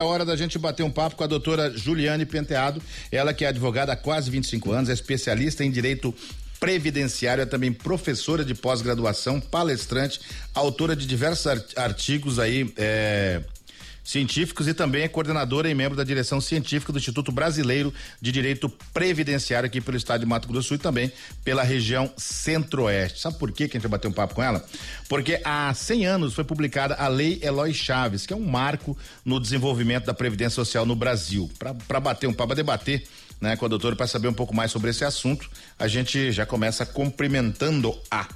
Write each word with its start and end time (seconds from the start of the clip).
É 0.00 0.04
hora 0.04 0.24
da 0.24 0.36
gente 0.36 0.56
bater 0.60 0.84
um 0.84 0.92
papo 0.92 1.16
com 1.16 1.24
a 1.24 1.26
doutora 1.26 1.76
Juliane 1.76 2.24
Penteado, 2.24 2.80
ela 3.10 3.34
que 3.34 3.44
é 3.44 3.48
advogada 3.48 3.92
há 3.92 3.96
quase 3.96 4.30
25 4.30 4.70
anos, 4.70 4.90
é 4.90 4.92
especialista 4.92 5.64
em 5.64 5.72
direito 5.72 6.14
previdenciário, 6.60 7.42
é 7.42 7.44
também 7.44 7.72
professora 7.72 8.44
de 8.44 8.54
pós-graduação, 8.54 9.40
palestrante, 9.40 10.20
autora 10.54 10.94
de 10.94 11.04
diversos 11.04 11.48
artigos 11.74 12.38
aí, 12.38 12.72
é, 12.76 13.42
científicos 14.08 14.66
e 14.66 14.72
também 14.72 15.02
é 15.02 15.08
coordenadora 15.08 15.68
e 15.68 15.74
membro 15.74 15.94
da 15.94 16.02
direção 16.02 16.40
científica 16.40 16.90
do 16.90 16.98
Instituto 16.98 17.30
Brasileiro 17.30 17.92
de 18.22 18.32
Direito 18.32 18.66
Previdenciário 18.94 19.66
aqui 19.66 19.82
pelo 19.82 19.98
estado 19.98 20.20
de 20.20 20.26
Mato 20.26 20.48
Grosso 20.48 20.60
do 20.60 20.68
Sul 20.68 20.76
e 20.76 20.78
também 20.78 21.12
pela 21.44 21.62
região 21.62 22.10
Centro-Oeste. 22.16 23.20
Sabe 23.20 23.36
por 23.36 23.52
que 23.52 23.68
que 23.68 23.76
a 23.76 23.78
gente 23.78 23.82
vai 23.86 23.98
bater 23.98 24.08
um 24.08 24.12
papo 24.12 24.34
com 24.34 24.42
ela? 24.42 24.64
Porque 25.10 25.38
há 25.44 25.74
100 25.74 26.06
anos 26.06 26.32
foi 26.32 26.42
publicada 26.42 26.94
a 26.94 27.06
Lei 27.06 27.38
Eloy 27.42 27.74
Chaves, 27.74 28.24
que 28.24 28.32
é 28.32 28.36
um 28.36 28.46
marco 28.46 28.96
no 29.26 29.38
desenvolvimento 29.38 30.06
da 30.06 30.14
previdência 30.14 30.54
social 30.54 30.86
no 30.86 30.96
Brasil. 30.96 31.50
Para 31.58 32.00
bater 32.00 32.26
um 32.26 32.32
papo, 32.32 32.54
debater 32.54 33.06
né, 33.38 33.56
com 33.56 33.66
a 33.66 33.68
doutora 33.68 33.94
para 33.94 34.06
saber 34.06 34.28
um 34.28 34.32
pouco 34.32 34.56
mais 34.56 34.70
sobre 34.70 34.88
esse 34.88 35.04
assunto, 35.04 35.50
a 35.78 35.86
gente 35.86 36.32
já 36.32 36.46
começa 36.46 36.86
cumprimentando 36.86 37.94
a 38.10 38.26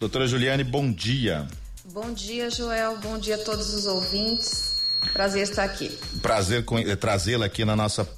doutora 0.00 0.26
Juliane, 0.26 0.64
bom 0.64 0.92
dia. 0.92 1.46
Bom 1.84 2.12
dia, 2.12 2.50
Joel. 2.50 2.98
Bom 2.98 3.16
dia 3.16 3.36
a 3.36 3.38
todos 3.38 3.72
os 3.72 3.86
ouvintes. 3.86 4.69
Prazer 5.12 5.42
estar 5.42 5.64
aqui. 5.64 5.88
Prazer 6.22 6.64
eh, 6.86 6.96
trazê-la 6.96 7.46
aqui 7.46 7.64
na 7.64 7.74
nossa, 7.74 8.08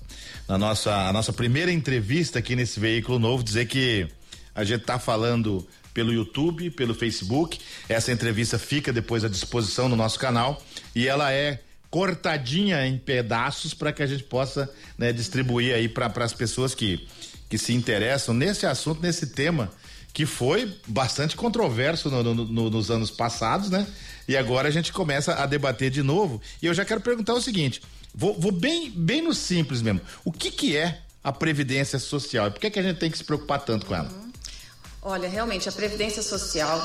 na 0.49 0.59
nossa, 0.59 0.93
a 1.09 1.13
nossa 1.13 1.33
primeira 1.33 1.73
entrevista 1.73 2.39
aqui 2.39 2.55
nesse 2.55 2.79
veículo 2.79 3.19
novo. 3.19 3.43
Dizer 3.43 3.67
que 3.67 4.09
a 4.55 4.65
gente 4.65 4.83
está 4.83 4.99
falando 4.99 5.67
pelo 5.95 6.13
YouTube, 6.13 6.71
pelo 6.71 6.95
Facebook. 6.95 7.59
Essa 7.89 8.13
entrevista 8.13 8.59
fica 8.59 8.93
depois 8.93 9.25
à 9.25 9.29
disposição 9.29 9.89
no 9.89 9.97
nosso 9.97 10.19
canal 10.19 10.63
e 10.95 11.07
ela 11.07 11.33
é 11.33 11.61
cortadinha 11.91 12.87
em 12.87 12.97
pedaços 12.97 13.75
para 13.75 13.93
que 13.93 14.03
a 14.03 14.07
gente 14.07 14.25
possa 14.25 14.71
né, 14.97 15.13
distribuir 15.13 15.75
aí 15.75 15.89
para 15.89 16.11
as 16.25 16.33
pessoas 16.33 16.75
que, 16.75 17.07
que 17.49 17.59
se 17.59 17.75
interessam 17.75 18.35
nesse 18.35 18.65
assunto, 18.65 19.03
nesse 19.03 19.27
tema 19.27 19.71
que 20.13 20.27
foi 20.27 20.77
bastante 20.87 21.37
controverso 21.37 22.11
no, 22.11 22.23
no, 22.23 22.35
no, 22.35 22.71
nos 22.71 22.91
anos 22.91 23.11
passados, 23.11 23.71
né? 23.71 23.87
E 24.29 24.37
agora 24.37 24.69
a 24.69 24.71
gente 24.71 24.93
começa 24.93 25.35
a 25.35 25.47
debater 25.47 25.91
de 25.91 26.03
novo. 26.03 26.41
E 26.61 26.67
eu 26.67 26.75
já 26.75 26.85
quero 26.85 27.01
perguntar 27.01 27.35
o 27.35 27.41
seguinte: 27.41 27.81
vou, 28.15 28.39
vou 28.39 28.53
bem, 28.53 28.91
bem 28.91 29.23
no 29.23 29.35
simples 29.35 29.81
mesmo. 29.81 30.01
O 30.25 30.31
que, 30.31 30.51
que 30.51 30.77
é 30.77 31.01
a 31.25 31.33
Previdência 31.33 31.99
Social? 31.99 32.49
E 32.49 32.51
por 32.51 32.61
que, 32.61 32.71
que 32.71 32.79
a 32.79 32.83
gente 32.83 32.99
tem 32.99 33.11
que 33.11 33.19
se 33.19 33.25
preocupar 33.25 33.61
tanto 33.61 33.87
com 33.87 33.95
ela? 33.95 34.09
Uhum. 34.09 34.33
Olha, 35.03 35.29
realmente, 35.29 35.69
a 35.69 35.73
Previdência 35.73 36.23
Social 36.23 36.83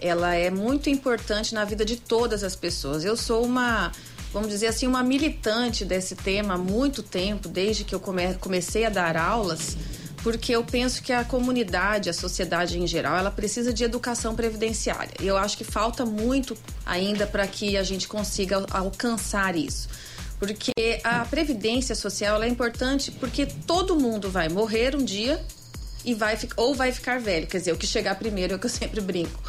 ela 0.00 0.34
é 0.34 0.50
muito 0.50 0.90
importante 0.90 1.54
na 1.54 1.64
vida 1.64 1.84
de 1.84 1.96
todas 1.96 2.44
as 2.44 2.54
pessoas. 2.54 3.04
Eu 3.04 3.16
sou 3.16 3.44
uma, 3.44 3.90
vamos 4.32 4.48
dizer 4.48 4.68
assim, 4.68 4.86
uma 4.86 5.02
militante 5.02 5.84
desse 5.84 6.14
tema 6.14 6.54
há 6.54 6.58
muito 6.58 7.02
tempo, 7.02 7.48
desde 7.48 7.82
que 7.82 7.94
eu 7.94 8.00
come, 8.00 8.34
comecei 8.34 8.84
a 8.84 8.90
dar 8.90 9.16
aulas 9.16 9.76
porque 10.22 10.54
eu 10.54 10.64
penso 10.64 11.02
que 11.02 11.12
a 11.12 11.24
comunidade, 11.24 12.10
a 12.10 12.12
sociedade 12.12 12.78
em 12.78 12.86
geral, 12.86 13.16
ela 13.16 13.30
precisa 13.30 13.72
de 13.72 13.84
educação 13.84 14.34
previdenciária. 14.34 15.12
E 15.20 15.26
eu 15.26 15.36
acho 15.36 15.56
que 15.56 15.64
falta 15.64 16.04
muito 16.04 16.56
ainda 16.84 17.26
para 17.26 17.46
que 17.46 17.76
a 17.76 17.82
gente 17.82 18.08
consiga 18.08 18.64
alcançar 18.70 19.56
isso. 19.56 19.88
Porque 20.38 20.72
a 21.02 21.24
previdência 21.24 21.94
social 21.94 22.42
é 22.42 22.48
importante 22.48 23.10
porque 23.10 23.46
todo 23.46 23.96
mundo 23.96 24.30
vai 24.30 24.48
morrer 24.48 24.94
um 24.94 25.04
dia 25.04 25.42
e 26.04 26.14
vai 26.14 26.38
ou 26.56 26.74
vai 26.74 26.92
ficar 26.92 27.18
velho, 27.18 27.46
quer 27.46 27.58
dizer, 27.58 27.72
o 27.72 27.76
que 27.76 27.86
chegar 27.86 28.14
primeiro 28.16 28.52
é 28.52 28.56
o 28.56 28.58
que 28.58 28.66
eu 28.66 28.70
sempre 28.70 29.00
brinco. 29.00 29.42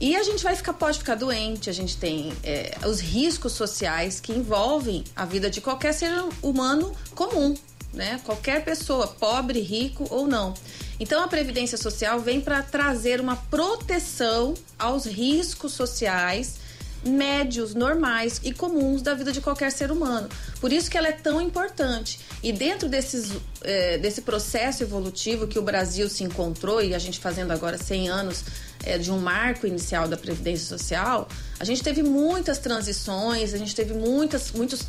E 0.00 0.16
a 0.16 0.22
gente 0.24 0.42
vai 0.42 0.56
ficar, 0.56 0.72
pode 0.72 0.98
ficar 0.98 1.14
doente, 1.14 1.70
a 1.70 1.72
gente 1.72 1.96
tem 1.96 2.32
é, 2.42 2.76
os 2.84 2.98
riscos 2.98 3.52
sociais 3.52 4.18
que 4.18 4.32
envolvem 4.32 5.04
a 5.14 5.24
vida 5.24 5.48
de 5.48 5.60
qualquer 5.60 5.92
ser 5.92 6.10
humano 6.42 6.92
comum, 7.14 7.54
né? 7.92 8.20
Qualquer 8.24 8.64
pessoa, 8.64 9.06
pobre, 9.06 9.60
rico 9.60 10.06
ou 10.10 10.26
não. 10.26 10.54
Então 10.98 11.22
a 11.22 11.28
previdência 11.28 11.76
social 11.76 12.20
vem 12.20 12.40
para 12.40 12.62
trazer 12.62 13.20
uma 13.20 13.36
proteção 13.36 14.54
aos 14.78 15.04
riscos 15.04 15.72
sociais 15.72 16.62
médios, 17.04 17.74
normais 17.74 18.40
e 18.44 18.52
comuns 18.52 19.02
da 19.02 19.14
vida 19.14 19.32
de 19.32 19.40
qualquer 19.40 19.72
ser 19.72 19.90
humano. 19.90 20.28
Por 20.60 20.72
isso 20.72 20.90
que 20.90 20.96
ela 20.96 21.08
é 21.08 21.12
tão 21.12 21.40
importante. 21.40 22.20
E 22.42 22.52
dentro 22.52 22.88
desses, 22.88 23.32
é, 23.62 23.98
desse 23.98 24.22
processo 24.22 24.82
evolutivo 24.82 25.46
que 25.46 25.58
o 25.58 25.62
Brasil 25.62 26.08
se 26.08 26.24
encontrou, 26.24 26.80
e 26.80 26.94
a 26.94 26.98
gente 26.98 27.18
fazendo 27.18 27.50
agora 27.50 27.76
100 27.76 28.08
anos 28.08 28.44
é, 28.84 28.98
de 28.98 29.10
um 29.10 29.18
marco 29.18 29.66
inicial 29.66 30.08
da 30.08 30.16
Previdência 30.16 30.66
Social, 30.66 31.28
a 31.58 31.64
gente 31.64 31.82
teve 31.82 32.02
muitas 32.02 32.58
transições, 32.58 33.52
a 33.52 33.58
gente 33.58 33.74
teve 33.74 33.94
muitas, 33.94 34.52
muitos 34.52 34.82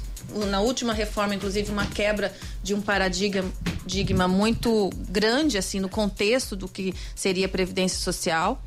na 0.49 0.61
última 0.61 0.93
reforma, 0.93 1.35
inclusive, 1.35 1.71
uma 1.71 1.85
quebra 1.85 2.33
de 2.61 2.73
um 2.73 2.81
paradigma 2.81 4.27
muito 4.27 4.89
grande, 5.09 5.57
assim, 5.57 5.79
no 5.79 5.89
contexto 5.89 6.55
do 6.55 6.67
que 6.67 6.93
seria 7.15 7.47
previdência 7.47 7.99
social. 7.99 8.61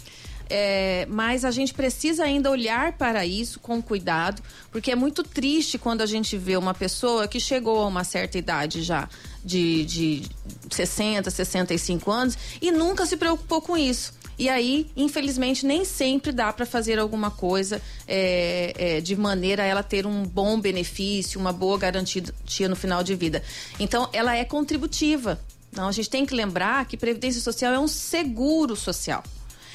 É, 0.49 1.07
mas 1.11 1.45
a 1.45 1.51
gente 1.51 1.75
precisa 1.75 2.23
ainda 2.23 2.49
olhar 2.51 2.93
para 2.93 3.27
isso 3.27 3.59
com 3.59 3.83
cuidado, 3.83 4.41
porque 4.71 4.93
é 4.93 4.95
muito 4.95 5.25
triste 5.25 5.77
quando 5.77 6.03
a 6.03 6.07
gente 6.07 6.37
vê 6.37 6.57
uma 6.57 6.73
pessoa 6.73 7.27
que 7.27 7.41
chegou 7.41 7.83
a 7.83 7.87
uma 7.87 8.05
certa 8.05 8.39
idade 8.39 8.83
já, 8.83 9.09
de, 9.45 9.85
de 9.85 10.23
60, 10.71 11.31
65 11.31 12.11
anos, 12.11 12.39
e 12.63 12.71
nunca 12.71 13.05
se 13.07 13.17
preocupou 13.17 13.61
com 13.61 13.77
isso. 13.77 14.15
E 14.39 14.49
aí, 14.49 14.87
infelizmente, 14.97 15.65
nem 15.65 15.85
sempre 15.85 16.31
dá 16.31 16.53
para 16.53 16.67
fazer 16.67 16.99
alguma 16.99 17.31
coisa 17.31 17.81
é, 18.07 18.75
é, 18.77 19.01
de 19.01 19.17
maneira 19.17 19.63
a 19.63 19.67
ela 19.67 19.83
ter 19.83 20.07
um 20.07 20.25
bom 20.25 20.61
benefício, 20.61 21.41
uma 21.41 21.53
boa 21.53 21.79
garantia 21.79 22.23
no 22.69 22.77
final 22.77 23.03
de 23.03 23.15
vida. 23.15 23.43
Então, 23.81 24.09
ela 24.13 24.37
é 24.37 24.45
contributiva. 24.45 25.41
Não, 25.73 25.89
a 25.89 25.93
gente 25.93 26.11
tem 26.11 26.27
que 26.27 26.35
lembrar 26.35 26.85
que 26.87 26.97
previdência 26.97 27.41
social 27.41 27.73
é 27.73 27.79
um 27.79 27.89
seguro 27.89 28.77
social. 28.77 29.23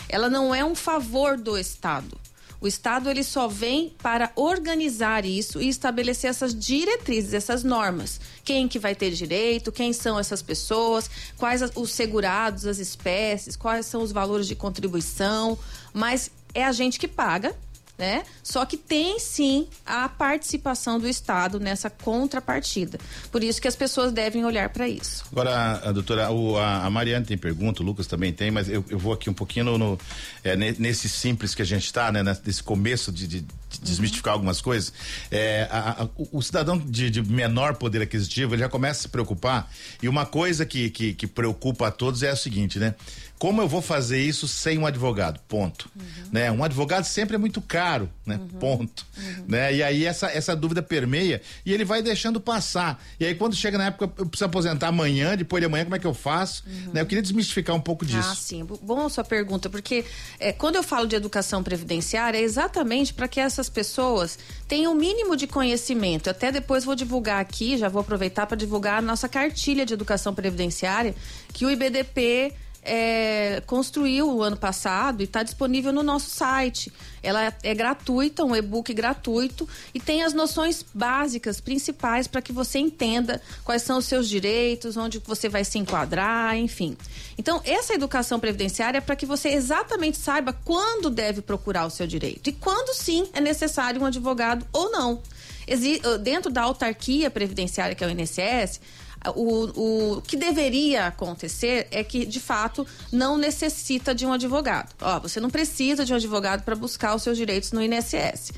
Ela 0.07 0.29
não 0.29 0.53
é 0.53 0.63
um 0.63 0.75
favor 0.75 1.37
do 1.37 1.57
Estado. 1.57 2.17
O 2.61 2.67
Estado 2.67 3.09
ele 3.09 3.23
só 3.23 3.47
vem 3.47 3.95
para 4.03 4.31
organizar 4.35 5.25
isso 5.25 5.59
e 5.59 5.67
estabelecer 5.67 6.29
essas 6.29 6.53
diretrizes, 6.53 7.33
essas 7.33 7.63
normas. 7.63 8.21
Quem 8.45 8.67
que 8.67 8.77
vai 8.77 8.93
ter 8.93 9.09
direito, 9.09 9.71
quem 9.71 9.91
são 9.91 10.19
essas 10.19 10.43
pessoas, 10.43 11.09
quais 11.37 11.63
os 11.75 11.91
segurados, 11.91 12.67
as 12.67 12.77
espécies, 12.77 13.55
quais 13.55 13.87
são 13.87 14.03
os 14.03 14.11
valores 14.11 14.47
de 14.47 14.53
contribuição, 14.53 15.57
mas 15.91 16.29
é 16.53 16.63
a 16.63 16.71
gente 16.71 16.99
que 16.99 17.07
paga 17.07 17.55
né? 18.01 18.23
Só 18.41 18.65
que 18.65 18.75
tem 18.75 19.19
sim 19.19 19.67
a 19.85 20.09
participação 20.09 20.99
do 20.99 21.07
Estado 21.07 21.59
nessa 21.59 21.87
contrapartida. 21.87 22.97
Por 23.31 23.43
isso 23.43 23.61
que 23.61 23.67
as 23.67 23.75
pessoas 23.75 24.11
devem 24.11 24.43
olhar 24.43 24.69
para 24.69 24.89
isso. 24.89 25.23
Agora, 25.31 25.73
a 25.87 25.91
doutora, 25.91 26.31
o, 26.31 26.57
a, 26.57 26.83
a, 26.83 26.89
Mariana 26.89 27.23
tem 27.23 27.37
pergunta, 27.37 27.83
o 27.83 27.85
Lucas 27.85 28.07
também 28.07 28.33
tem, 28.33 28.49
mas 28.49 28.67
eu, 28.67 28.83
eu 28.89 28.97
vou 28.97 29.13
aqui 29.13 29.29
um 29.29 29.33
pouquinho 29.35 29.65
no, 29.65 29.77
no 29.77 29.99
é, 30.43 30.55
nesse 30.55 31.07
simples 31.07 31.53
que 31.53 31.61
a 31.61 31.65
gente 31.65 31.85
está, 31.85 32.11
né? 32.11 32.23
Nesse 32.23 32.63
começo 32.63 33.11
de, 33.11 33.27
de, 33.27 33.41
de 33.41 33.81
desmistificar 33.81 34.33
uhum. 34.33 34.39
algumas 34.39 34.59
coisas. 34.59 34.91
É, 35.29 35.67
a, 35.69 36.01
a, 36.01 36.09
o 36.31 36.41
cidadão 36.41 36.79
de, 36.79 37.07
de, 37.11 37.21
menor 37.21 37.75
poder 37.75 38.01
aquisitivo, 38.01 38.55
ele 38.55 38.63
já 38.63 38.69
começa 38.69 39.01
a 39.01 39.03
se 39.03 39.09
preocupar. 39.09 39.71
E 40.01 40.09
uma 40.09 40.25
coisa 40.25 40.65
que, 40.65 40.89
que, 40.89 41.13
que 41.13 41.27
preocupa 41.27 41.89
a 41.89 41.91
todos 41.91 42.23
é 42.23 42.31
a 42.31 42.35
seguinte, 42.35 42.79
né? 42.79 42.95
Como 43.41 43.59
eu 43.59 43.67
vou 43.67 43.81
fazer 43.81 44.21
isso 44.21 44.47
sem 44.47 44.77
um 44.77 44.85
advogado? 44.85 45.39
Ponto. 45.47 45.89
Uhum. 45.95 46.29
Né? 46.31 46.51
Um 46.51 46.63
advogado 46.63 47.05
sempre 47.05 47.33
é 47.33 47.39
muito 47.39 47.59
caro, 47.59 48.07
né? 48.23 48.35
Uhum. 48.35 48.59
Ponto. 48.59 49.03
Uhum. 49.17 49.45
Né? 49.47 49.73
E 49.73 49.81
aí 49.81 50.05
essa, 50.05 50.27
essa 50.27 50.55
dúvida 50.55 50.83
permeia 50.83 51.41
e 51.65 51.73
ele 51.73 51.83
vai 51.83 52.03
deixando 52.03 52.39
passar. 52.39 53.03
E 53.19 53.25
aí 53.25 53.33
quando 53.33 53.55
chega 53.55 53.79
na 53.79 53.87
época, 53.87 54.11
eu 54.19 54.27
preciso 54.27 54.45
aposentar 54.45 54.89
amanhã, 54.89 55.35
depois 55.35 55.59
de 55.59 55.65
amanhã, 55.65 55.85
como 55.85 55.95
é 55.95 55.99
que 55.99 56.05
eu 56.05 56.13
faço? 56.13 56.63
Uhum. 56.67 56.93
Né? 56.93 57.01
Eu 57.01 57.05
queria 57.07 57.21
desmistificar 57.23 57.75
um 57.75 57.81
pouco 57.81 58.05
disso. 58.05 58.29
Ah, 58.31 58.35
sim. 58.35 58.63
Bom 58.63 59.07
a 59.07 59.09
sua 59.09 59.23
pergunta, 59.23 59.71
porque 59.71 60.05
é, 60.39 60.53
quando 60.53 60.75
eu 60.75 60.83
falo 60.83 61.07
de 61.07 61.15
educação 61.15 61.63
previdenciária, 61.63 62.37
é 62.37 62.41
exatamente 62.41 63.11
para 63.11 63.27
que 63.27 63.39
essas 63.39 63.67
pessoas 63.69 64.37
tenham 64.67 64.93
o 64.93 64.95
mínimo 64.95 65.35
de 65.35 65.47
conhecimento. 65.47 66.29
Até 66.29 66.51
depois 66.51 66.85
vou 66.85 66.93
divulgar 66.93 67.41
aqui, 67.41 67.75
já 67.75 67.89
vou 67.89 68.01
aproveitar 68.01 68.45
para 68.45 68.55
divulgar 68.55 68.99
a 68.99 69.01
nossa 69.01 69.27
cartilha 69.27 69.83
de 69.83 69.95
educação 69.95 70.31
previdenciária, 70.31 71.15
que 71.51 71.65
o 71.65 71.71
IBDP 71.71 72.53
é, 72.83 73.61
construiu 73.67 74.29
o 74.31 74.41
ano 74.41 74.57
passado 74.57 75.21
e 75.21 75.25
está 75.25 75.43
disponível 75.43 75.93
no 75.93 76.01
nosso 76.01 76.29
site. 76.29 76.91
Ela 77.21 77.53
é 77.61 77.75
gratuita, 77.75 78.43
um 78.43 78.55
e-book 78.55 78.91
gratuito 78.93 79.69
e 79.93 79.99
tem 79.99 80.23
as 80.23 80.33
noções 80.33 80.83
básicas, 80.93 81.61
principais, 81.61 82.27
para 82.27 82.41
que 82.41 82.51
você 82.51 82.79
entenda 82.79 83.41
quais 83.63 83.83
são 83.83 83.99
os 83.99 84.05
seus 84.05 84.27
direitos, 84.27 84.97
onde 84.97 85.19
você 85.19 85.47
vai 85.47 85.63
se 85.63 85.77
enquadrar, 85.77 86.57
enfim. 86.57 86.97
Então, 87.37 87.61
essa 87.63 87.93
educação 87.93 88.39
previdenciária 88.39 88.97
é 88.97 89.01
para 89.01 89.15
que 89.15 89.25
você 89.25 89.49
exatamente 89.49 90.17
saiba 90.17 90.53
quando 90.65 91.09
deve 91.09 91.41
procurar 91.41 91.85
o 91.85 91.89
seu 91.91 92.07
direito 92.07 92.49
e 92.49 92.53
quando 92.53 92.95
sim 92.95 93.29
é 93.33 93.39
necessário 93.39 94.01
um 94.01 94.05
advogado 94.05 94.65
ou 94.73 94.91
não. 94.91 95.21
Exi 95.67 96.01
dentro 96.21 96.51
da 96.51 96.63
autarquia 96.63 97.29
previdenciária, 97.29 97.95
que 97.95 98.03
é 98.03 98.07
o 98.07 98.09
INSS, 98.09 98.81
o, 99.29 100.15
o 100.17 100.21
que 100.21 100.35
deveria 100.35 101.07
acontecer 101.07 101.87
é 101.91 102.03
que, 102.03 102.25
de 102.25 102.39
fato, 102.39 102.85
não 103.11 103.37
necessita 103.37 104.15
de 104.15 104.25
um 104.25 104.33
advogado. 104.33 104.93
Ó, 105.01 105.19
você 105.19 105.39
não 105.39 105.49
precisa 105.49 106.03
de 106.03 106.13
um 106.13 106.15
advogado 106.15 106.63
para 106.63 106.75
buscar 106.75 107.15
os 107.15 107.23
seus 107.23 107.37
direitos 107.37 107.71
no 107.71 107.81
INSS. 107.83 108.51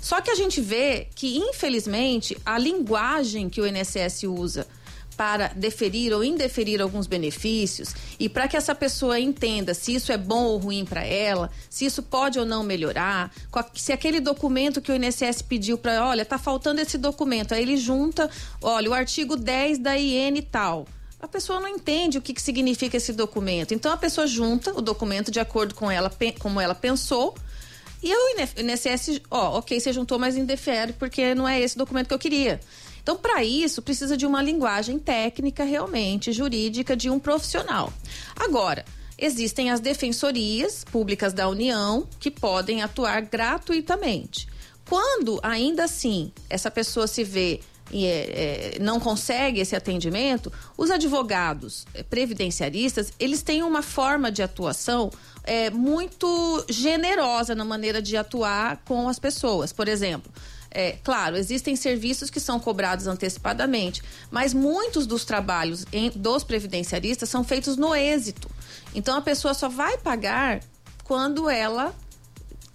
Só 0.00 0.20
que 0.20 0.30
a 0.30 0.34
gente 0.34 0.60
vê 0.60 1.08
que, 1.14 1.36
infelizmente, 1.36 2.36
a 2.46 2.56
linguagem 2.58 3.48
que 3.48 3.60
o 3.60 3.66
INSS 3.66 4.22
usa 4.24 4.66
para 5.18 5.48
deferir 5.48 6.12
ou 6.14 6.22
indeferir 6.22 6.80
alguns 6.80 7.08
benefícios 7.08 7.92
e 8.20 8.28
para 8.28 8.46
que 8.46 8.56
essa 8.56 8.72
pessoa 8.72 9.18
entenda 9.18 9.74
se 9.74 9.92
isso 9.92 10.12
é 10.12 10.16
bom 10.16 10.44
ou 10.44 10.58
ruim 10.58 10.84
para 10.84 11.04
ela, 11.04 11.50
se 11.68 11.84
isso 11.84 12.04
pode 12.04 12.38
ou 12.38 12.46
não 12.46 12.62
melhorar, 12.62 13.34
se 13.74 13.92
aquele 13.92 14.20
documento 14.20 14.80
que 14.80 14.92
o 14.92 14.94
INSS 14.94 15.42
pediu 15.42 15.76
para, 15.76 16.06
olha, 16.06 16.24
tá 16.24 16.38
faltando 16.38 16.80
esse 16.80 16.96
documento, 16.96 17.52
aí 17.52 17.62
ele 17.62 17.76
junta, 17.76 18.30
olha, 18.62 18.88
o 18.88 18.94
artigo 18.94 19.34
10 19.34 19.78
da 19.78 19.98
IN 19.98 20.40
tal. 20.40 20.86
A 21.20 21.26
pessoa 21.26 21.58
não 21.58 21.66
entende 21.66 22.16
o 22.16 22.22
que, 22.22 22.32
que 22.32 22.40
significa 22.40 22.96
esse 22.96 23.12
documento. 23.12 23.74
Então 23.74 23.90
a 23.90 23.96
pessoa 23.96 24.24
junta 24.24 24.70
o 24.72 24.80
documento 24.80 25.32
de 25.32 25.40
acordo 25.40 25.74
com 25.74 25.90
ela, 25.90 26.12
como 26.38 26.60
ela 26.60 26.76
pensou. 26.76 27.34
E 28.00 28.14
o 28.14 28.40
INSS, 28.60 29.20
ó, 29.28 29.58
ok, 29.58 29.80
você 29.80 29.92
juntou, 29.92 30.16
mas 30.16 30.36
indefere, 30.36 30.92
porque 30.92 31.34
não 31.34 31.48
é 31.48 31.60
esse 31.60 31.76
documento 31.76 32.06
que 32.06 32.14
eu 32.14 32.18
queria. 32.20 32.60
Então, 33.08 33.16
para 33.16 33.42
isso, 33.42 33.80
precisa 33.80 34.18
de 34.18 34.26
uma 34.26 34.42
linguagem 34.42 34.98
técnica 34.98 35.64
realmente, 35.64 36.30
jurídica, 36.30 36.94
de 36.94 37.08
um 37.08 37.18
profissional. 37.18 37.90
Agora, 38.36 38.84
existem 39.16 39.70
as 39.70 39.80
defensorias 39.80 40.84
públicas 40.84 41.32
da 41.32 41.48
União 41.48 42.06
que 42.20 42.30
podem 42.30 42.82
atuar 42.82 43.22
gratuitamente. 43.22 44.46
Quando, 44.86 45.40
ainda 45.42 45.84
assim, 45.84 46.30
essa 46.50 46.70
pessoa 46.70 47.06
se 47.06 47.24
vê 47.24 47.60
e 47.90 48.04
é, 48.04 48.10
é, 48.10 48.78
não 48.78 49.00
consegue 49.00 49.58
esse 49.58 49.74
atendimento, 49.74 50.52
os 50.76 50.90
advogados 50.90 51.86
é, 51.94 52.02
previdenciaristas, 52.02 53.10
eles 53.18 53.40
têm 53.40 53.62
uma 53.62 53.80
forma 53.80 54.30
de 54.30 54.42
atuação 54.42 55.10
é, 55.44 55.70
muito 55.70 56.62
generosa 56.68 57.54
na 57.54 57.64
maneira 57.64 58.02
de 58.02 58.18
atuar 58.18 58.82
com 58.84 59.08
as 59.08 59.18
pessoas. 59.18 59.72
Por 59.72 59.88
exemplo, 59.88 60.30
é, 60.70 60.92
claro, 61.02 61.36
existem 61.36 61.74
serviços 61.76 62.30
que 62.30 62.40
são 62.40 62.60
cobrados 62.60 63.06
antecipadamente, 63.06 64.02
mas 64.30 64.52
muitos 64.52 65.06
dos 65.06 65.24
trabalhos 65.24 65.84
em, 65.92 66.10
dos 66.10 66.44
previdenciaristas 66.44 67.28
são 67.28 67.42
feitos 67.42 67.76
no 67.76 67.94
êxito. 67.94 68.48
Então 68.94 69.16
a 69.16 69.22
pessoa 69.22 69.54
só 69.54 69.68
vai 69.68 69.96
pagar 69.98 70.60
quando 71.04 71.48
ela 71.48 71.94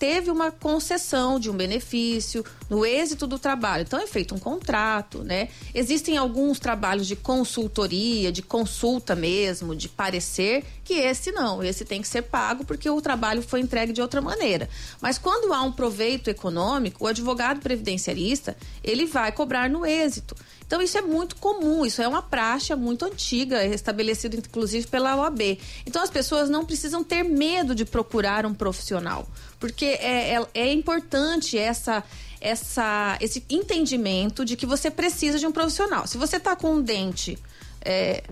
teve 0.04 0.30
uma 0.30 0.52
concessão 0.52 1.40
de 1.40 1.50
um 1.50 1.56
benefício 1.56 2.44
no 2.70 2.86
êxito 2.86 3.26
do 3.26 3.40
trabalho. 3.40 3.84
Então 3.84 3.98
é 3.98 4.06
feito 4.06 4.36
um 4.36 4.38
contrato, 4.38 5.24
né? 5.24 5.48
Existem 5.74 6.18
alguns 6.18 6.60
trabalhos 6.60 7.08
de 7.08 7.16
consultoria, 7.16 8.30
de 8.30 8.42
consulta 8.42 9.16
mesmo, 9.16 9.74
de 9.74 9.88
parecer, 9.88 10.66
que 10.84 10.96
esse 10.96 11.32
não, 11.32 11.64
esse 11.64 11.86
tem 11.86 12.02
que 12.02 12.08
ser 12.10 12.24
pago 12.24 12.66
porque 12.66 12.90
o 12.90 13.00
trabalho 13.00 13.42
foi 13.42 13.62
entregue 13.62 13.94
de 13.94 14.02
outra 14.02 14.20
maneira. 14.20 14.68
Mas 15.00 15.18
quando 15.18 15.54
há 15.54 15.62
um 15.62 15.72
proveito 15.72 16.30
econômico, 16.30 17.06
o 17.06 17.08
advogado 17.08 17.62
previdenciarista, 17.62 18.58
ele 18.84 19.06
vai 19.06 19.32
cobrar 19.32 19.70
no 19.70 19.86
êxito. 19.86 20.36
Então 20.74 20.82
isso 20.82 20.98
é 20.98 21.04
muito 21.04 21.36
comum, 21.36 21.86
isso 21.86 22.02
é 22.02 22.08
uma 22.08 22.24
praxe 22.24 22.74
muito 22.74 23.06
antiga, 23.06 23.64
estabelecida 23.64 24.36
inclusive 24.36 24.88
pela 24.88 25.16
OAB. 25.16 25.60
Então 25.86 26.02
as 26.02 26.10
pessoas 26.10 26.50
não 26.50 26.66
precisam 26.66 27.04
ter 27.04 27.22
medo 27.22 27.76
de 27.76 27.86
procurar 27.86 28.44
um 28.44 28.56
profissional, 28.56 29.28
porque 29.60 29.86
é, 29.86 30.34
é, 30.34 30.48
é 30.56 30.74
importante 30.74 31.60
essa 31.60 32.04
essa, 32.42 33.20
esse 33.22 33.46
entendimento 33.48 34.44
de 34.44 34.58
que 34.58 34.66
você 34.66 34.90
precisa 34.90 35.38
de 35.38 35.46
um 35.46 35.52
profissional. 35.52 36.08
Se 36.08 36.18
você 36.18 36.38
está 36.38 36.56
com 36.56 36.74
um 36.74 36.82
dente 36.82 37.38
é, 37.86 38.24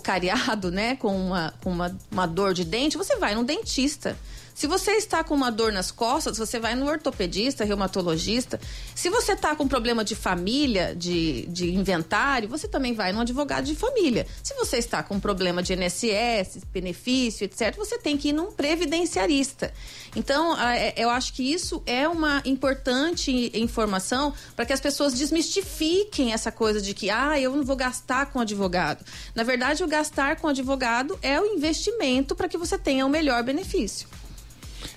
cariado, 0.00 0.70
né, 0.70 0.94
com, 0.94 1.14
uma, 1.14 1.54
com 1.60 1.70
uma, 1.70 1.98
uma 2.08 2.26
dor 2.26 2.54
de 2.54 2.64
dente, 2.64 2.96
você 2.96 3.16
vai 3.16 3.34
num 3.34 3.42
dentista. 3.42 4.16
Se 4.54 4.68
você 4.68 4.92
está 4.92 5.24
com 5.24 5.34
uma 5.34 5.50
dor 5.50 5.72
nas 5.72 5.90
costas, 5.90 6.38
você 6.38 6.60
vai 6.60 6.76
no 6.76 6.86
ortopedista, 6.86 7.64
reumatologista. 7.64 8.60
Se 8.94 9.10
você 9.10 9.32
está 9.32 9.56
com 9.56 9.66
problema 9.66 10.04
de 10.04 10.14
família, 10.14 10.94
de, 10.94 11.44
de 11.46 11.74
inventário, 11.74 12.48
você 12.48 12.68
também 12.68 12.94
vai 12.94 13.12
no 13.12 13.20
advogado 13.20 13.64
de 13.64 13.74
família. 13.74 14.24
Se 14.44 14.54
você 14.54 14.76
está 14.76 15.02
com 15.02 15.18
problema 15.18 15.60
de 15.60 15.74
INSS, 15.74 16.62
benefício, 16.72 17.44
etc., 17.44 17.74
você 17.76 17.98
tem 17.98 18.16
que 18.16 18.28
ir 18.28 18.32
num 18.32 18.52
previdenciarista. 18.52 19.74
Então, 20.14 20.56
é, 20.60 20.94
eu 20.96 21.10
acho 21.10 21.32
que 21.32 21.42
isso 21.42 21.82
é 21.84 22.08
uma 22.08 22.40
importante 22.44 23.50
informação 23.54 24.32
para 24.54 24.64
que 24.64 24.72
as 24.72 24.80
pessoas 24.80 25.14
desmistifiquem 25.14 26.32
essa 26.32 26.52
coisa 26.52 26.80
de 26.80 26.94
que, 26.94 27.10
ah, 27.10 27.40
eu 27.40 27.56
não 27.56 27.64
vou 27.64 27.74
gastar 27.74 28.26
com 28.26 28.38
advogado. 28.38 29.04
Na 29.34 29.42
verdade, 29.42 29.82
o 29.82 29.88
gastar 29.88 30.36
com 30.36 30.46
advogado 30.46 31.18
é 31.20 31.40
o 31.40 31.46
investimento 31.46 32.36
para 32.36 32.48
que 32.48 32.56
você 32.56 32.78
tenha 32.78 33.04
o 33.04 33.08
melhor 33.08 33.42
benefício. 33.42 34.06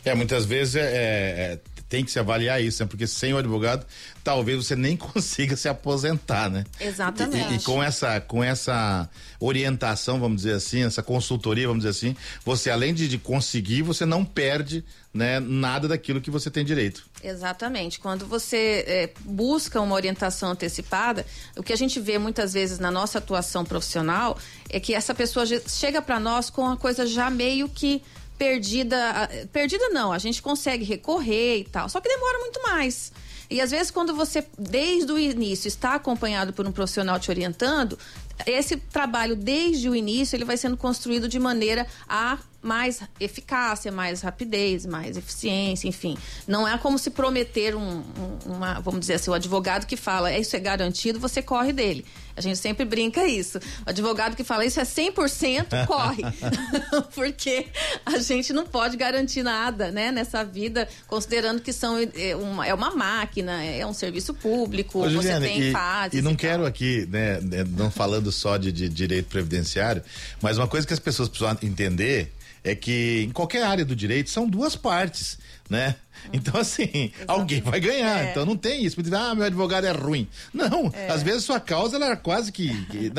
É, 0.06 0.14
muitas 0.16 0.46
vezes 0.46 0.76
é, 0.76 0.82
é, 0.84 1.60
tem 1.90 2.04
que 2.04 2.12
se 2.12 2.20
avaliar 2.20 2.62
isso, 2.62 2.84
né? 2.84 2.88
Porque 2.90 3.08
sem 3.08 3.34
o 3.34 3.38
advogado, 3.38 3.86
talvez 4.24 4.66
você 4.66 4.76
nem 4.76 4.96
consiga 4.98 5.56
se 5.56 5.70
aposentar, 5.70 6.50
né? 6.50 6.66
Exatamente. 6.80 7.54
E, 7.54 7.58
e, 7.58 7.60
com 7.62 7.82
essa, 7.82 8.20
com 8.20 8.44
essa 8.44 9.10
orientação, 9.40 10.20
vamos 10.20 10.38
dizer 10.38 10.54
assim, 10.54 10.84
essa 10.84 11.02
consultoria, 11.02 11.68
vamos 11.68 11.84
dizer 11.84 11.92
assim, 11.92 12.16
você 12.44 12.70
além 12.70 12.94
de, 12.94 13.08
de 13.08 13.18
conseguir, 13.18 13.82
você 13.82 14.06
não 14.06 14.26
perde, 14.26 14.84
né, 15.14 15.40
nada 15.40 15.88
daquilo 15.88 16.22
que 16.22 16.30
você 16.30 16.52
tem 16.52 16.66
direito. 16.66 17.08
Exatamente. 17.24 18.00
Quando 18.00 18.26
você 18.26 18.84
é, 18.88 19.10
busca 19.22 19.82
uma 19.82 19.96
orientação 19.96 20.52
antecipada, 20.52 21.26
o 21.56 21.64
que 21.64 21.74
a 21.74 21.78
gente 21.78 22.00
vê 22.00 22.18
muitas 22.18 22.54
vezes 22.54 22.80
na 22.80 22.92
nossa 22.92 23.18
atuação 23.18 23.64
profissional 23.64 24.38
é 24.70 24.80
que 24.80 24.94
essa 24.94 25.16
pessoa 25.16 25.46
chega 25.68 26.02
para 26.02 26.20
nós 26.20 26.50
com 26.50 26.68
a 26.70 26.78
coisa 26.78 27.08
já 27.08 27.30
meio 27.30 27.68
que 27.70 28.04
perdida. 28.38 29.30
Perdida 29.52 29.90
não, 29.90 30.12
a 30.12 30.18
gente 30.18 30.42
consegue 30.42 30.84
recorrer 30.84 31.60
e 31.60 31.64
tal, 31.66 31.90
só 31.90 32.00
que 32.00 32.10
demora 32.10 32.40
muito 32.40 32.62
mais. 32.64 33.12
E 33.50 33.62
às 33.62 33.72
vezes, 33.72 33.90
quando 33.90 34.14
você, 34.14 34.46
desde 34.58 35.12
o 35.12 35.18
início, 35.18 35.68
está 35.68 35.96
acompanhado 35.96 36.52
por 36.52 36.68
um 36.68 36.72
profissional 36.72 37.18
te 37.20 37.32
orientando, 37.32 37.98
esse 38.46 38.78
trabalho, 38.78 39.36
desde 39.36 39.90
o 39.90 39.96
início, 39.96 40.36
ele 40.36 40.46
vai 40.46 40.58
sendo 40.58 40.76
construído 40.76 41.28
de 41.30 41.40
maneira 41.40 41.88
a 42.08 42.38
mais 42.62 43.02
eficácia, 43.20 43.92
mais 43.92 44.22
rapidez, 44.22 44.86
mais 44.86 45.16
eficiência, 45.16 45.88
enfim. 45.88 46.18
Não 46.48 46.68
é 46.68 46.78
como 46.78 46.98
se 46.98 47.10
prometer 47.10 47.76
um, 47.76 48.00
um, 48.00 48.54
uma, 48.54 48.80
vamos 48.80 49.02
dizer 49.02 49.16
assim, 49.16 49.30
o 49.30 49.34
advogado 49.34 49.86
que 49.86 49.96
fala, 49.96 50.32
é 50.32 50.40
isso 50.40 50.56
é 50.56 50.60
garantido, 50.60 51.20
você 51.20 51.42
corre 51.42 51.72
dele. 51.72 52.06
A 52.36 52.42
gente 52.42 52.60
sempre 52.60 52.86
brinca 52.86 53.26
isso. 53.26 53.58
O 53.86 53.90
advogado 53.90 54.36
que 54.36 54.44
fala 54.44 54.64
isso 54.64 54.80
é 54.80 54.84
100% 54.84 55.86
corre. 55.88 56.24
Porque 57.16 57.68
a 58.06 58.20
gente 58.20 58.54
não 58.54 58.66
pode 58.66 58.96
garantir 58.96 59.42
nada, 59.42 59.92
né, 59.92 60.12
nessa 60.12 60.44
vida, 60.44 60.88
considerando 61.08 61.62
que 61.62 61.74
são 61.74 61.98
é 62.16 62.36
uma, 62.36 62.68
é 62.68 62.74
uma 62.74 62.92
máquina, 62.92 63.64
é 63.64 63.86
um 63.86 63.94
serviço 63.94 64.34
público, 64.34 65.00
Ô, 65.00 65.10
Juliana, 65.10 65.40
você 65.40 65.48
tem 65.48 65.70
e, 65.70 65.72
fases. 65.72 66.20
E 66.20 66.22
não 66.22 66.34
e 66.34 66.36
quero 66.36 66.66
aqui, 66.66 67.08
né, 67.10 67.40
né, 67.42 67.64
não 67.64 67.90
falando 67.90 68.32
só 68.32 68.58
de, 68.58 68.72
de 68.72 68.88
direito 68.90 69.28
previdenciário, 69.30 70.04
mas 70.42 70.58
uma 70.58 70.68
coisa 70.68 70.86
que 70.86 70.94
as 70.94 71.00
pessoas 71.00 71.30
precisam 71.30 71.58
entender 71.64 72.34
é 72.68 72.76
que 72.76 73.24
em 73.24 73.32
qualquer 73.32 73.64
área 73.64 73.86
do 73.86 73.96
direito 73.96 74.30
são 74.30 74.48
duas 74.48 74.76
partes, 74.76 75.38
né? 75.70 75.96
Então, 76.34 76.60
assim, 76.60 76.84
Exatamente. 76.84 77.26
alguém 77.28 77.62
vai 77.62 77.80
ganhar. 77.80 78.26
É. 78.26 78.32
Então 78.32 78.46
não 78.46 78.58
tem 78.58 78.84
isso. 78.84 78.98
Ah, 79.14 79.34
meu 79.36 79.46
advogado 79.46 79.86
é 79.86 79.92
ruim. 79.92 80.28
Não, 80.54 80.92
é. 80.94 81.10
às 81.10 81.24
vezes 81.24 81.44
sua 81.44 81.60
causa 81.60 81.96
ela 81.96 82.08
era 82.08 82.18
quase 82.18 82.52
que. 82.52 82.72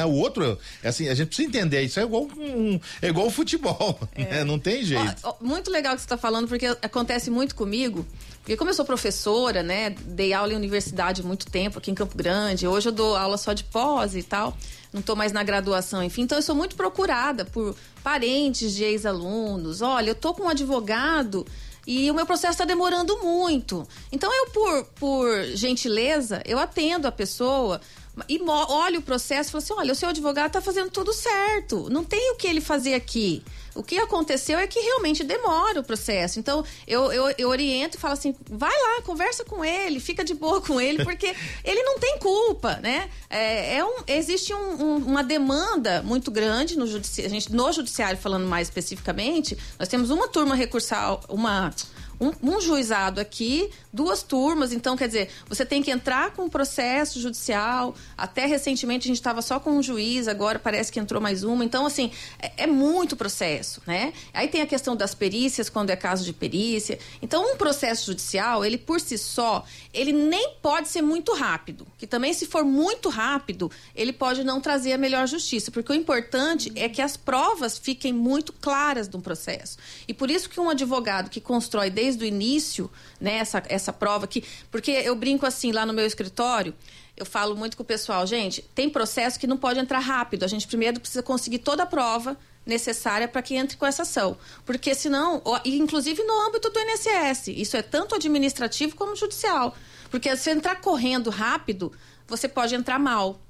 o 0.07 0.13
outro, 0.13 0.59
assim, 0.85 1.09
a 1.09 1.15
gente 1.15 1.29
precisa 1.29 1.49
entender. 1.49 1.83
Isso 1.83 1.99
é 2.01 2.03
igual 2.03 2.29
um, 2.37 2.79
é 3.01 3.09
igual 3.09 3.31
futebol. 3.31 3.99
É. 4.15 4.25
Né? 4.25 4.45
Não 4.45 4.59
tem 4.59 4.85
jeito. 4.85 5.17
Ó, 5.23 5.31
ó, 5.31 5.45
muito 5.45 5.71
legal 5.71 5.95
que 5.95 6.01
você 6.01 6.07
está 6.07 6.19
falando, 6.19 6.49
porque 6.49 6.67
acontece 6.67 7.31
muito 7.31 7.55
comigo. 7.55 8.07
Porque 8.41 8.57
como 8.57 8.71
eu 8.71 8.75
sou 8.75 8.85
professora, 8.85 9.63
né? 9.63 9.91
Dei 9.91 10.33
aula 10.33 10.53
em 10.53 10.57
universidade 10.57 11.21
há 11.21 11.25
muito 11.25 11.47
tempo 11.47 11.79
aqui 11.79 11.91
em 11.91 11.95
Campo 11.95 12.17
Grande. 12.17 12.67
Hoje 12.67 12.89
eu 12.89 12.93
dou 12.93 13.15
aula 13.15 13.37
só 13.37 13.53
de 13.53 13.63
pós 13.65 14.17
e 14.17 14.23
tal. 14.23 14.57
Não 14.93 15.01
estou 15.01 15.15
mais 15.15 15.33
na 15.33 15.43
graduação, 15.43 16.03
enfim. 16.03 16.23
Então 16.23 16.39
eu 16.39 16.43
sou 16.43 16.55
muito 16.55 16.75
procurada 16.75 17.45
por 17.45 17.77
parentes 18.03 18.75
de 18.75 18.85
ex-alunos. 18.85 19.83
Olha, 19.83 20.11
eu 20.11 20.15
tô 20.15 20.33
com 20.33 20.45
um 20.45 20.49
advogado 20.49 21.47
e 21.89 22.11
o 22.11 22.15
meu 22.15 22.27
processo 22.27 22.53
está 22.53 22.67
demorando 22.67 23.17
muito. 23.23 23.89
Então 24.13 24.31
eu, 24.31 24.51
por, 24.51 24.85
por 24.97 25.45
gentileza, 25.55 26.43
eu 26.45 26.59
atendo 26.59 27.09
a 27.09 27.13
pessoa 27.13 27.81
e 28.29 28.39
olho 28.43 29.01
o 29.01 29.03
processo 29.03 29.49
e 29.49 29.53
falo 29.53 29.65
assim: 29.65 29.73
olha, 29.73 29.93
o 29.95 29.97
seu 29.97 30.11
advogado 30.11 30.49
está 30.49 30.61
fazendo 30.61 30.91
tudo 30.91 31.15
certo. 31.15 31.89
Não 31.89 32.05
tem 32.05 32.33
o 32.33 32.37
que 32.37 32.47
ele 32.47 32.61
fazer 32.61 32.93
aqui. 32.93 33.43
O 33.79 33.83
que 33.85 33.97
aconteceu 33.97 34.59
é 34.59 34.67
que 34.67 34.81
realmente 34.81 35.23
demora 35.23 35.79
o 35.79 35.85
processo. 35.85 36.41
Então, 36.41 36.65
eu, 36.85 37.13
eu, 37.13 37.33
eu 37.39 37.49
oriento 37.49 37.97
e 37.97 38.01
falo 38.01 38.15
assim: 38.15 38.35
vai 38.51 38.73
lá, 38.73 39.03
conversa 39.03 39.45
com 39.45 39.65
ele, 39.65 40.01
fica 40.01 40.25
de 40.25 40.35
boa 40.35 40.61
com 40.61 40.81
ele, 40.81 41.05
porque 41.05 41.33
ele 41.63 41.81
não 41.85 41.97
tem 42.01 42.19
culpa, 42.19 42.81
né? 42.83 43.09
É, 43.31 43.77
é 43.77 43.85
um, 43.85 43.99
existe 44.09 44.53
um, 44.53 44.83
um, 44.83 44.97
uma 44.97 45.23
demanda 45.23 46.03
muito 46.03 46.29
grande 46.29 46.77
no 46.77 46.89
judiciário, 46.89 47.41
no 47.51 47.73
judiciário, 47.73 48.19
falando 48.19 48.49
mais 48.49 48.67
especificamente, 48.67 49.57
nós 49.79 49.87
temos 49.87 50.11
uma 50.11 50.27
turma 50.27 50.57
recursal, 50.57 51.21
uma 51.29 51.73
um, 52.21 52.33
um, 52.43 52.61
juizado 52.61 53.21
aqui, 53.21 53.71
duas 53.93 54.23
turmas, 54.23 54.73
então 54.73 54.97
quer 54.97 55.07
dizer, 55.07 55.29
você 55.49 55.65
tem 55.65 55.83
que 55.83 55.91
entrar 55.91 56.33
com 56.33 56.45
um 56.45 56.49
processo 56.49 57.21
judicial. 57.21 57.95
Até 58.17 58.47
recentemente 58.47 59.07
a 59.07 59.09
gente 59.09 59.17
estava 59.17 59.41
só 59.41 59.61
com 59.61 59.71
um 59.71 59.83
juiz, 59.83 60.29
agora 60.29 60.59
parece 60.59 60.91
que 60.91 60.99
entrou 60.99 61.21
mais 61.21 61.45
uma. 61.45 61.65
Então, 61.65 61.87
assim, 61.87 62.11
é, 62.41 62.65
é, 62.65 62.67
muito 62.67 63.17
processo, 63.17 63.83
né? 63.87 64.13
Aí 64.33 64.49
tem 64.49 64.61
a 64.61 64.67
questão 64.67 64.97
das 64.97 65.15
perícias, 65.15 65.69
quando 65.69 65.91
é 65.91 65.97
caso 65.97 66.25
de 66.25 66.33
perícia. 66.33 66.99
Então, 67.23 67.53
um 67.53 67.57
processo 67.57 68.07
judicial, 68.07 68.65
ele 68.65 68.79
por 68.79 69.01
si 69.01 69.17
só, 69.17 69.65
ele 69.93 70.13
nem 70.13 70.55
pode 70.61 70.89
ser 70.89 71.03
muito 71.03 71.33
rápido. 71.33 71.87
Que 71.97 72.07
também, 72.07 72.33
se 72.33 72.47
for 72.47 72.65
muito 72.65 73.09
rápido, 73.09 73.71
ele 73.95 74.13
pode 74.13 74.45
não 74.45 74.61
trazer 74.61 74.93
a 74.93 74.99
melhor 74.99 75.27
justiça. 75.27 75.71
Porque 75.71 75.93
o 75.93 75.95
importante 75.95 76.73
é 76.75 76.89
que 76.89 77.01
as 77.01 77.17
provas 77.17 77.79
fiquem 77.79 78.13
muito 78.13 78.53
claras 78.53 79.09
no 79.09 79.21
processo. 79.21 79.79
E 80.07 80.15
por 80.15 80.31
isso 80.31 80.49
que 80.49 80.59
um 80.61 80.71
advogado 80.71 81.31
que 81.31 81.41
constrói 81.41 81.91
desde 81.91 82.08
desde 82.09 82.25
o 82.25 82.27
início, 82.27 82.91
né, 83.21 83.37
essa, 83.37 83.63
essa 83.69 83.93
prova 83.93 84.25
aqui, 84.25 84.43
porque 84.71 84.91
eu 84.91 85.15
brinco 85.15 85.45
assim 85.45 85.73
lá 85.73 85.85
no 85.85 85.93
meu 85.93 86.07
escritório, 86.07 86.75
eu 87.17 87.27
falo 87.27 87.55
muito 87.55 87.77
com 87.77 87.83
o 87.83 87.87
pessoal, 87.87 88.27
gente, 88.27 88.63
tem 88.75 88.89
processo 88.89 89.39
que 89.39 89.47
não 89.47 89.57
pode 89.57 89.79
entrar 89.79 89.99
rápido. 89.99 90.45
A 90.45 90.47
gente 90.47 90.69
primeiro 90.69 91.01
precisa 91.01 91.23
conseguir 91.23 91.59
toda 91.59 91.83
a 91.83 91.87
prova 91.87 92.37
necessária 92.65 93.27
para 93.27 93.43
que 93.43 93.57
entre 93.57 93.77
com 93.77 93.85
essa 93.85 94.03
ação. 94.03 94.39
Porque 94.65 94.95
senão, 94.95 95.43
inclusive 95.65 96.23
no 96.23 96.47
âmbito 96.47 96.71
do 96.71 96.79
INSS, 96.79 97.49
isso 97.49 97.77
é 97.77 97.83
tanto 97.83 98.15
administrativo 98.15 98.95
como 98.95 99.17
judicial. 99.17 99.77
Porque 100.11 100.35
se 100.37 100.51
entrar 100.51 100.81
correndo 100.81 101.29
rápido, 101.29 101.93
você 102.27 102.47
pode 102.49 102.75
entrar 102.75 103.01
mal. 103.01 103.41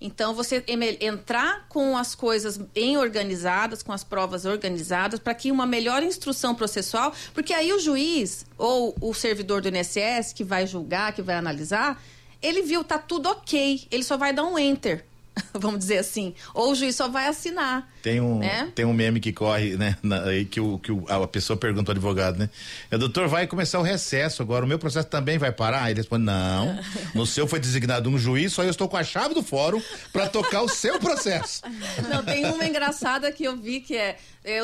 Então, 0.00 0.32
você 0.32 0.62
entrar 1.00 1.66
com 1.68 1.96
as 1.96 2.14
coisas 2.14 2.56
bem 2.56 2.96
organizadas, 2.96 3.82
com 3.82 3.92
as 3.92 4.04
provas 4.04 4.44
organizadas, 4.44 5.18
para 5.18 5.34
que 5.34 5.50
uma 5.50 5.66
melhor 5.66 6.02
instrução 6.02 6.54
processual, 6.54 7.12
porque 7.34 7.52
aí 7.52 7.72
o 7.72 7.80
juiz 7.80 8.46
ou 8.56 8.94
o 9.00 9.12
servidor 9.12 9.60
do 9.60 9.68
INSS 9.68 10.32
que 10.32 10.44
vai 10.44 10.66
julgar, 10.66 11.12
que 11.12 11.22
vai 11.22 11.34
analisar, 11.34 12.00
ele 12.40 12.62
viu, 12.62 12.84
tá 12.84 12.98
tudo 12.98 13.28
ok, 13.28 13.88
ele 13.90 14.04
só 14.04 14.16
vai 14.16 14.32
dar 14.32 14.44
um 14.44 14.56
enter. 14.56 15.04
vamos 15.54 15.80
dizer 15.80 15.98
assim. 15.98 16.34
Ou 16.54 16.72
o 16.72 16.74
juiz 16.74 16.94
só 16.96 17.08
vai 17.08 17.26
assinar. 17.26 17.88
Tem 18.02 18.20
um, 18.20 18.38
né? 18.38 18.70
tem 18.74 18.84
um 18.84 18.92
meme 18.92 19.20
que 19.20 19.32
corre, 19.32 19.76
né? 19.76 19.96
Na, 20.02 20.22
aí 20.24 20.44
que, 20.44 20.60
o, 20.60 20.78
que 20.78 20.92
o, 20.92 21.04
a 21.08 21.26
pessoa 21.26 21.56
pergunta 21.56 21.90
ao 21.90 21.94
advogado, 21.94 22.38
né? 22.38 22.48
O 22.92 22.98
doutor, 22.98 23.28
vai 23.28 23.46
começar 23.46 23.78
o 23.78 23.82
recesso 23.82 24.42
agora, 24.42 24.64
o 24.64 24.68
meu 24.68 24.78
processo 24.78 25.08
também 25.08 25.38
vai 25.38 25.52
parar? 25.52 25.90
Ele 25.90 26.00
responde, 26.00 26.24
não. 26.24 26.78
No 27.14 27.26
seu 27.26 27.46
foi 27.46 27.58
designado 27.58 28.08
um 28.08 28.18
juiz, 28.18 28.52
só 28.52 28.62
eu 28.62 28.70
estou 28.70 28.88
com 28.88 28.96
a 28.96 29.04
chave 29.04 29.34
do 29.34 29.42
fórum 29.42 29.82
para 30.12 30.28
tocar 30.28 30.62
o 30.62 30.68
seu 30.68 30.98
processo. 30.98 31.62
Não, 32.08 32.24
tem 32.24 32.46
uma 32.46 32.64
engraçada 32.66 33.30
que 33.32 33.44
eu 33.44 33.56
vi 33.56 33.80
que 33.80 33.96
é 33.96 34.16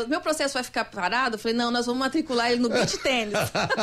o 0.05 0.09
meu 0.09 0.21
processo 0.21 0.55
vai 0.55 0.63
ficar 0.63 0.85
parado? 0.85 1.35
Eu 1.35 1.39
falei, 1.39 1.57
não, 1.57 1.71
nós 1.71 1.87
vamos 1.87 2.01
matricular 2.01 2.51
ele 2.51 2.61
no 2.61 2.69
beach 2.69 2.97
tênis. 3.03 3.35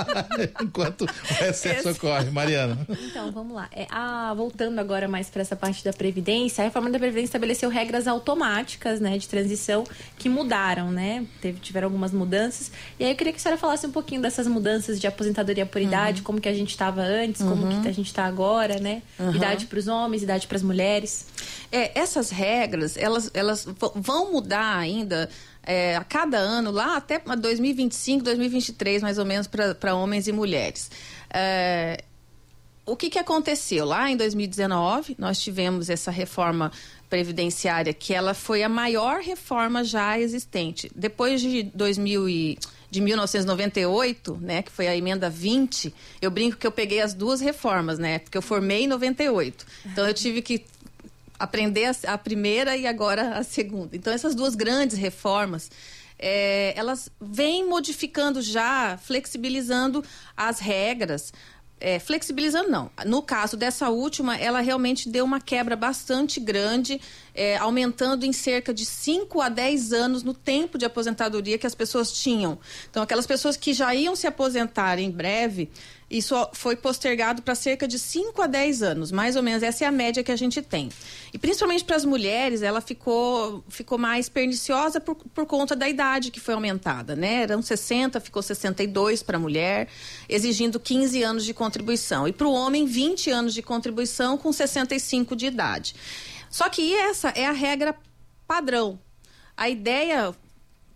Enquanto 0.62 1.02
o 1.02 1.08
recesso 1.36 1.90
Esse... 1.90 1.98
ocorre. 1.98 2.32
Mariana. 2.32 2.78
Então, 2.90 3.32
vamos 3.32 3.56
lá. 3.56 3.68
É, 3.72 3.88
ah, 3.90 4.34
voltando 4.36 4.80
agora 4.80 5.08
mais 5.08 5.30
para 5.30 5.42
essa 5.42 5.56
parte 5.56 5.84
da 5.84 5.94
Previdência, 5.94 6.64
a 6.64 6.66
reforma 6.66 6.90
da 6.90 6.98
Previdência 6.98 7.26
estabeleceu 7.26 7.70
regras 7.70 8.08
automáticas 8.08 9.00
né, 9.00 9.18
de 9.18 9.28
transição 9.28 9.84
que 10.18 10.30
mudaram, 10.30 10.92
né? 10.92 11.26
Teve, 11.42 11.60
tiveram 11.60 11.88
algumas 11.88 12.12
mudanças. 12.12 12.72
E 13.00 13.04
aí 13.04 13.12
eu 13.12 13.16
queria 13.16 13.34
que 13.34 13.40
a 13.40 13.42
senhora 13.42 13.60
falasse 13.60 13.86
um 13.86 13.92
pouquinho 13.92 14.22
dessas 14.22 14.48
mudanças 14.48 15.00
de 15.00 15.08
aposentadoria 15.08 15.66
por 15.66 15.82
idade, 15.82 16.20
uhum. 16.20 16.26
como 16.26 16.42
que 16.42 16.50
a 16.50 16.54
gente 16.54 16.70
estava 16.70 17.02
antes, 17.02 17.42
como 17.42 17.66
uhum. 17.66 17.82
que 17.82 17.88
a 17.88 17.94
gente 17.94 18.08
está 18.08 18.26
agora, 18.26 18.80
né? 18.80 19.02
Uhum. 19.20 19.36
Idade 19.36 19.66
para 19.66 19.80
os 19.80 19.88
homens, 19.88 20.24
idade 20.24 20.48
para 20.48 20.58
as 20.58 20.64
mulheres. 20.64 21.26
É, 21.72 21.98
essas 22.00 22.30
regras, 22.30 22.98
elas, 22.98 23.30
elas 23.34 23.68
vão 23.96 24.32
mudar 24.32 24.78
ainda 24.78 25.30
é, 25.64 25.96
a 25.96 26.04
cada 26.04 26.38
ano, 26.38 26.72
lá 26.72 26.98
até 26.98 27.20
2025, 27.20 28.24
2023, 28.24 29.02
mais 29.02 29.18
ou 29.18 29.26
menos, 29.26 29.48
para 29.48 29.96
homens 29.96 30.28
e 30.28 30.32
mulheres. 30.32 30.90
É, 31.34 32.04
o 32.86 32.96
que, 32.96 33.10
que 33.10 33.20
aconteceu? 33.20 33.86
Lá 33.86 34.10
em 34.10 34.18
2019, 34.18 35.16
nós 35.18 35.40
tivemos 35.40 35.90
essa 35.90 36.12
reforma 36.12 36.72
previdenciária, 37.10 37.94
que 37.94 38.14
ela 38.14 38.34
foi 38.34 38.64
a 38.64 38.70
maior 38.70 39.22
reforma 39.22 39.84
já 39.84 40.18
existente. 40.18 40.92
Depois 40.96 41.42
de 41.42 41.64
2000 41.64 42.30
e 42.30 42.58
de 42.90 43.00
1998, 43.00 44.38
né, 44.42 44.62
que 44.62 44.72
foi 44.72 44.88
a 44.88 44.96
emenda 44.96 45.30
20, 45.30 45.94
eu 46.22 46.30
brinco 46.30 46.58
que 46.58 46.68
eu 46.68 46.72
peguei 46.72 47.00
as 47.00 47.14
duas 47.14 47.40
reformas, 47.40 47.98
né, 47.98 48.20
porque 48.20 48.38
eu 48.38 48.42
formei 48.42 48.84
em 48.84 48.88
98. 48.88 49.66
Então 49.86 50.06
eu 50.06 50.14
tive 50.14 50.42
que 50.42 50.66
aprender 51.44 51.86
a, 51.86 52.14
a 52.14 52.18
primeira 52.18 52.78
e 52.78 52.86
agora 52.86 53.38
a 53.38 53.44
segunda. 53.44 53.96
Então, 53.96 54.14
essas 54.14 54.36
duas 54.36 54.56
grandes 54.56 54.98
reformas, 54.98 55.70
é, 56.18 56.74
elas 56.76 57.10
vêm 57.20 57.68
modificando 57.68 58.42
já, 58.42 58.98
flexibilizando 58.98 60.04
as 60.38 60.60
regras. 60.60 61.34
É, 61.84 61.98
flexibilizando 61.98 62.70
não. 62.70 62.92
No 63.08 63.24
caso 63.24 63.58
dessa 63.58 63.90
última, 63.90 64.38
ela 64.38 64.62
realmente 64.62 65.10
deu 65.10 65.26
uma 65.26 65.42
quebra 65.42 65.76
bastante 65.76 66.40
grande, 66.40 67.02
é, 67.34 67.58
aumentando 67.58 68.26
em 68.26 68.34
cerca 68.34 68.74
de 68.74 68.86
5 68.86 69.42
a 69.42 69.50
10 69.50 69.94
anos 69.94 70.24
no 70.24 70.34
tempo 70.34 70.78
de 70.78 70.86
aposentadoria 70.86 71.58
que 71.58 71.68
as 71.68 71.76
pessoas 71.76 72.12
tinham. 72.12 72.60
Então, 72.90 73.04
aquelas 73.04 73.26
pessoas 73.26 73.56
que 73.58 73.74
já 73.74 73.94
iam 73.96 74.16
se 74.16 74.28
aposentar 74.28 75.00
em 75.00 75.10
breve, 75.10 75.70
isso 76.12 76.36
foi 76.52 76.76
postergado 76.76 77.42
para 77.42 77.56
cerca 77.56 77.88
de 77.88 77.98
5 77.98 78.42
a 78.42 78.48
10 78.48 78.84
anos, 78.84 79.12
mais 79.14 79.38
ou 79.38 79.42
menos. 79.42 79.64
Essa 79.64 79.86
é 79.86 79.88
a 79.88 79.92
média 79.92 80.22
que 80.22 80.32
a 80.32 80.36
gente 80.36 80.62
tem. 80.62 80.90
E 81.34 81.38
principalmente 81.38 81.86
para 81.86 81.96
as 81.96 82.04
mulheres, 82.04 82.62
ela 82.62 82.82
ficou, 82.82 83.64
ficou 83.70 83.98
mais 83.98 84.28
perniciosa 84.28 85.00
por, 85.00 85.16
por 85.16 85.46
conta 85.46 85.74
da 85.74 85.88
idade 85.88 86.30
que 86.30 86.40
foi 86.42 86.54
aumentada, 86.54 87.16
né? 87.16 87.44
Eram 87.44 87.62
60, 87.62 88.20
ficou 88.20 88.42
62 88.42 89.24
para 89.24 89.38
a 89.38 89.40
mulher, 89.40 89.88
exigindo 90.28 90.82
15 90.82 91.24
anos 91.24 91.46
de 91.46 91.54
contribuição. 91.54 92.28
E 92.28 92.34
para 92.34 92.46
o 92.48 92.52
homem, 92.52 92.86
20 92.86 93.32
anos 93.32 93.54
de 93.54 93.62
contribuição 93.62 94.38
com 94.38 94.52
65 94.52 95.34
de 95.34 95.46
idade. 95.46 95.96
Só 96.52 96.70
que 96.70 96.94
essa 96.94 97.30
é 97.30 97.48
a 97.48 97.52
regra 97.52 97.96
padrão. 98.46 99.00
A 99.58 99.70
ideia 99.70 100.36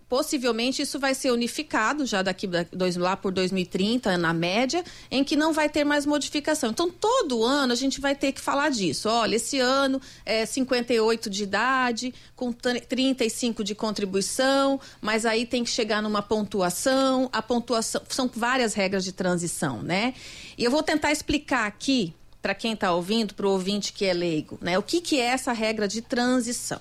Possivelmente 0.07 0.83
isso 0.83 0.99
vai 0.99 1.15
ser 1.15 1.31
unificado 1.31 2.05
já 2.05 2.21
daqui 2.21 2.47
lá 2.95 3.17
por 3.17 3.31
2030, 3.31 4.17
na 4.19 4.33
média, 4.33 4.83
em 5.09 5.23
que 5.23 5.35
não 5.35 5.51
vai 5.51 5.67
ter 5.67 5.83
mais 5.83 6.05
modificação. 6.05 6.69
Então, 6.69 6.91
todo 6.91 7.43
ano 7.43 7.73
a 7.73 7.75
gente 7.75 7.99
vai 7.99 8.15
ter 8.15 8.31
que 8.31 8.39
falar 8.39 8.69
disso. 8.69 9.09
Olha, 9.09 9.35
esse 9.35 9.59
ano 9.59 9.99
é 10.23 10.45
58 10.45 11.27
de 11.27 11.43
idade, 11.43 12.13
com 12.35 12.53
35 12.53 13.63
de 13.63 13.73
contribuição, 13.73 14.79
mas 15.01 15.25
aí 15.25 15.43
tem 15.43 15.63
que 15.63 15.71
chegar 15.71 16.03
numa 16.03 16.21
pontuação. 16.21 17.27
A 17.33 17.41
pontuação 17.41 18.01
são 18.07 18.29
várias 18.31 18.75
regras 18.75 19.03
de 19.03 19.11
transição, 19.11 19.81
né? 19.81 20.13
E 20.55 20.63
eu 20.63 20.69
vou 20.69 20.83
tentar 20.83 21.11
explicar 21.11 21.65
aqui 21.65 22.13
para 22.45 22.53
quem 22.53 22.73
está 22.73 22.93
ouvindo, 22.93 23.33
para 23.33 23.47
o 23.47 23.51
ouvinte 23.51 23.91
que 23.91 24.05
é 24.05 24.13
leigo, 24.13 24.59
né? 24.61 24.77
O 24.77 24.83
que, 24.83 25.01
que 25.01 25.19
é 25.19 25.25
essa 25.25 25.51
regra 25.51 25.87
de 25.87 26.01
transição? 26.01 26.79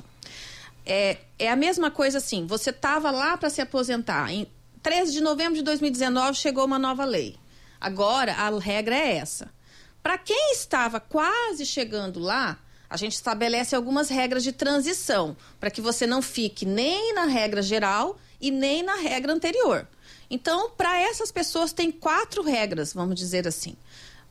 é, 0.86 1.18
é 1.38 1.50
a 1.50 1.56
mesma 1.56 1.90
coisa 1.90 2.18
assim, 2.18 2.46
você 2.46 2.70
estava 2.70 3.10
lá 3.10 3.36
para 3.36 3.50
se 3.50 3.60
aposentar. 3.60 4.30
Em 4.32 4.46
13 4.82 5.12
de 5.12 5.20
novembro 5.20 5.54
de 5.54 5.62
2019 5.62 6.36
chegou 6.36 6.64
uma 6.64 6.78
nova 6.78 7.04
lei. 7.04 7.36
Agora 7.80 8.34
a 8.34 8.58
regra 8.58 8.94
é 8.94 9.16
essa. 9.16 9.52
Para 10.02 10.18
quem 10.18 10.52
estava 10.52 11.00
quase 11.00 11.64
chegando 11.64 12.20
lá, 12.20 12.58
a 12.88 12.96
gente 12.96 13.14
estabelece 13.14 13.74
algumas 13.74 14.10
regras 14.10 14.44
de 14.44 14.52
transição 14.52 15.36
para 15.58 15.70
que 15.70 15.80
você 15.80 16.06
não 16.06 16.20
fique 16.20 16.66
nem 16.66 17.14
na 17.14 17.24
regra 17.24 17.62
geral 17.62 18.18
e 18.40 18.50
nem 18.50 18.82
na 18.82 18.96
regra 18.96 19.32
anterior. 19.32 19.88
Então, 20.28 20.70
para 20.70 20.98
essas 21.00 21.32
pessoas 21.32 21.72
tem 21.72 21.90
quatro 21.90 22.42
regras, 22.42 22.92
vamos 22.92 23.14
dizer 23.14 23.48
assim. 23.48 23.74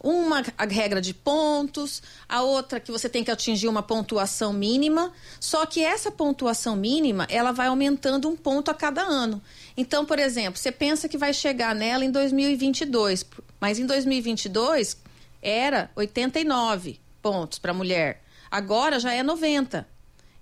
Uma 0.04 0.44
a 0.58 0.66
regra 0.66 1.00
de 1.00 1.14
pontos, 1.14 2.04
a 2.28 2.42
outra 2.42 2.78
que 2.78 2.92
você 2.92 3.08
tem 3.08 3.24
que 3.24 3.32
atingir 3.32 3.70
uma 3.70 3.82
pontuação 3.82 4.52
mínima, 4.52 5.14
só 5.40 5.66
que 5.66 5.82
essa 5.82 6.12
pontuação 6.12 6.76
mínima, 6.76 7.26
ela 7.30 7.54
vai 7.54 7.68
aumentando 7.68 8.28
um 8.28 8.36
ponto 8.36 8.70
a 8.70 8.74
cada 8.74 9.02
ano. 9.02 9.42
Então, 9.78 10.06
por 10.06 10.20
exemplo, 10.20 10.60
você 10.60 10.74
pensa 10.74 11.08
que 11.08 11.18
vai 11.18 11.34
chegar 11.34 11.74
nela 11.74 12.04
em 12.04 12.12
2022, 12.12 13.26
mas 13.62 13.80
em 13.80 13.86
2022 13.86 14.98
era 15.42 15.90
89 15.96 17.00
pontos 17.22 17.58
para 17.58 17.74
mulher. 17.74 18.22
Agora 18.52 19.00
já 19.00 19.14
é 19.14 19.24
90. 19.24 19.88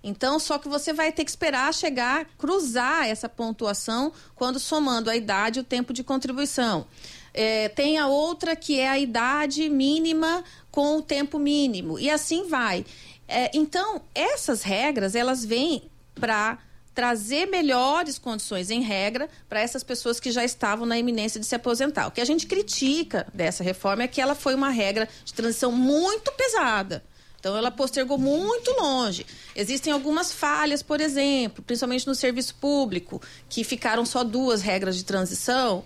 Então, 0.03 0.39
só 0.39 0.58
que 0.58 0.68
você 0.68 0.91
vai 0.91 1.12
ter 1.12 1.24
que 1.24 1.30
esperar 1.30 1.72
chegar, 1.74 2.25
cruzar 2.38 3.08
essa 3.08 3.30
pontuação 3.30 4.12
quando 4.36 4.60
somando 4.60 5.10
a 5.10 5.15
idade 5.15 5.60
e 5.60 5.62
o 5.62 5.63
tempo 5.63 5.94
de 5.94 6.03
contribuição. 6.03 6.88
É, 7.34 7.70
tem 7.70 7.98
a 7.98 8.08
outra 8.08 8.56
que 8.56 8.80
é 8.80 8.90
a 8.90 9.00
idade 9.00 9.70
mínima 9.70 10.44
com 10.70 10.98
o 10.98 11.02
tempo 11.02 11.40
mínimo. 11.40 12.00
E 12.00 12.10
assim 12.10 12.48
vai. 12.48 12.86
É, 13.28 13.50
então, 13.54 14.02
essas 14.14 14.62
regras, 14.62 15.16
elas 15.16 15.46
vêm 15.46 15.84
para 16.16 16.58
trazer 16.94 17.48
melhores 17.48 18.20
condições 18.20 18.70
em 18.70 18.82
regra 18.82 19.30
para 19.48 19.62
essas 19.62 19.84
pessoas 19.84 20.20
que 20.20 20.30
já 20.32 20.44
estavam 20.44 20.86
na 20.86 20.98
iminência 20.98 21.40
de 21.40 21.46
se 21.46 21.56
aposentar. 21.56 22.08
O 22.08 22.12
que 22.12 22.20
a 22.20 22.26
gente 22.26 22.46
critica 22.46 23.26
dessa 23.34 23.64
reforma 23.64 24.04
é 24.04 24.08
que 24.08 24.20
ela 24.20 24.36
foi 24.36 24.54
uma 24.54 24.70
regra 24.70 25.08
de 25.24 25.34
transição 25.34 25.72
muito 25.72 26.32
pesada. 26.34 27.04
Então, 27.40 27.58
ela 27.58 27.72
postergou 27.72 28.20
muito 28.20 28.70
longe. 28.80 29.26
Existem 29.56 29.92
algumas 29.92 30.32
falhas, 30.32 30.84
por 30.84 31.02
exemplo, 31.02 31.64
principalmente 31.64 32.06
no 32.06 32.14
serviço 32.14 32.54
público, 32.56 33.20
que 33.50 33.64
ficaram 33.64 34.06
só 34.06 34.24
duas 34.24 34.62
regras 34.62 34.96
de 34.96 35.04
transição 35.04 35.84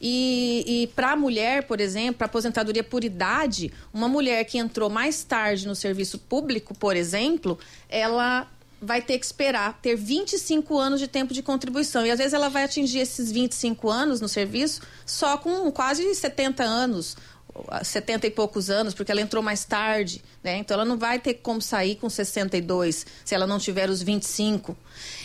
E, 0.00 0.64
e 0.66 0.86
para 0.88 1.12
a 1.12 1.16
mulher, 1.16 1.64
por 1.64 1.80
exemplo, 1.80 2.14
para 2.14 2.26
aposentadoria 2.26 2.82
por 2.82 3.04
idade, 3.04 3.72
uma 3.92 4.08
mulher 4.08 4.44
que 4.44 4.56
entrou 4.56 4.88
mais 4.88 5.22
tarde 5.22 5.66
no 5.66 5.74
serviço 5.74 6.18
público, 6.18 6.74
por 6.74 6.96
exemplo, 6.96 7.58
ela 7.88 8.48
vai 8.80 9.02
ter 9.02 9.18
que 9.18 9.26
esperar 9.26 9.78
ter 9.82 9.94
25 9.94 10.78
anos 10.78 11.00
de 11.00 11.06
tempo 11.06 11.34
de 11.34 11.42
contribuição. 11.42 12.06
E 12.06 12.10
às 12.10 12.18
vezes 12.18 12.32
ela 12.32 12.48
vai 12.48 12.64
atingir 12.64 13.00
esses 13.00 13.30
25 13.30 13.90
anos 13.90 14.20
no 14.20 14.28
serviço 14.28 14.80
só 15.04 15.36
com 15.36 15.70
quase 15.70 16.14
70 16.14 16.62
anos 16.62 17.16
70 17.82 18.26
e 18.26 18.30
poucos 18.30 18.70
anos, 18.70 18.94
porque 18.94 19.10
ela 19.10 19.20
entrou 19.20 19.42
mais 19.42 19.64
tarde, 19.64 20.22
né? 20.42 20.56
Então 20.56 20.74
ela 20.74 20.84
não 20.84 20.98
vai 20.98 21.18
ter 21.18 21.34
como 21.34 21.60
sair 21.60 21.96
com 21.96 22.08
62 22.08 23.06
se 23.24 23.34
ela 23.34 23.46
não 23.46 23.58
tiver 23.58 23.88
os 23.88 24.02
25. 24.02 24.76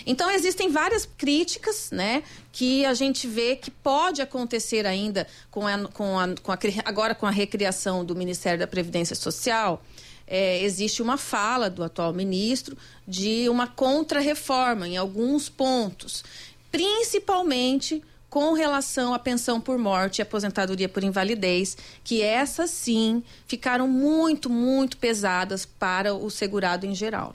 Então 0.05 0.29
existem 0.32 0.70
várias 0.70 1.05
críticas, 1.05 1.89
né, 1.91 2.24
que 2.51 2.86
a 2.86 2.94
gente 2.94 3.27
vê 3.27 3.55
que 3.55 3.72
pode 3.72 4.22
acontecer 4.22 4.86
ainda 4.86 5.27
com 5.50 5.67
a, 5.67 5.88
com 5.88 6.20
a, 6.20 6.27
com 6.41 6.51
a 6.51 6.58
agora 6.86 7.15
com 7.15 7.25
a 7.25 7.32
recriação 7.32 8.05
do 8.05 8.15
Ministério 8.15 8.60
da 8.60 8.67
Previdência 8.67 9.15
Social. 9.15 9.84
É, 10.27 10.63
existe 10.63 11.01
uma 11.01 11.17
fala 11.17 11.70
do 11.70 11.84
atual 11.84 12.12
ministro 12.12 12.75
de 13.08 13.48
uma 13.48 13.67
contrarreforma 13.67 14.88
em 14.88 14.98
alguns 14.98 15.50
pontos, 15.50 16.24
principalmente 16.72 18.03
com 18.36 18.51
relação 18.51 19.13
à 19.13 19.18
pensão 19.18 19.62
por 19.62 19.77
morte 19.77 20.20
e 20.20 20.22
aposentadoria 20.22 20.89
por 20.89 21.01
invalidez, 21.06 21.77
que 22.04 22.22
essas 22.22 22.70
sim 22.70 23.24
ficaram 23.48 23.88
muito, 23.88 24.50
muito 24.50 24.98
pesadas 24.98 25.65
para 25.65 26.13
o 26.13 26.30
segurado 26.30 26.86
em 26.86 26.94
geral. 26.94 27.34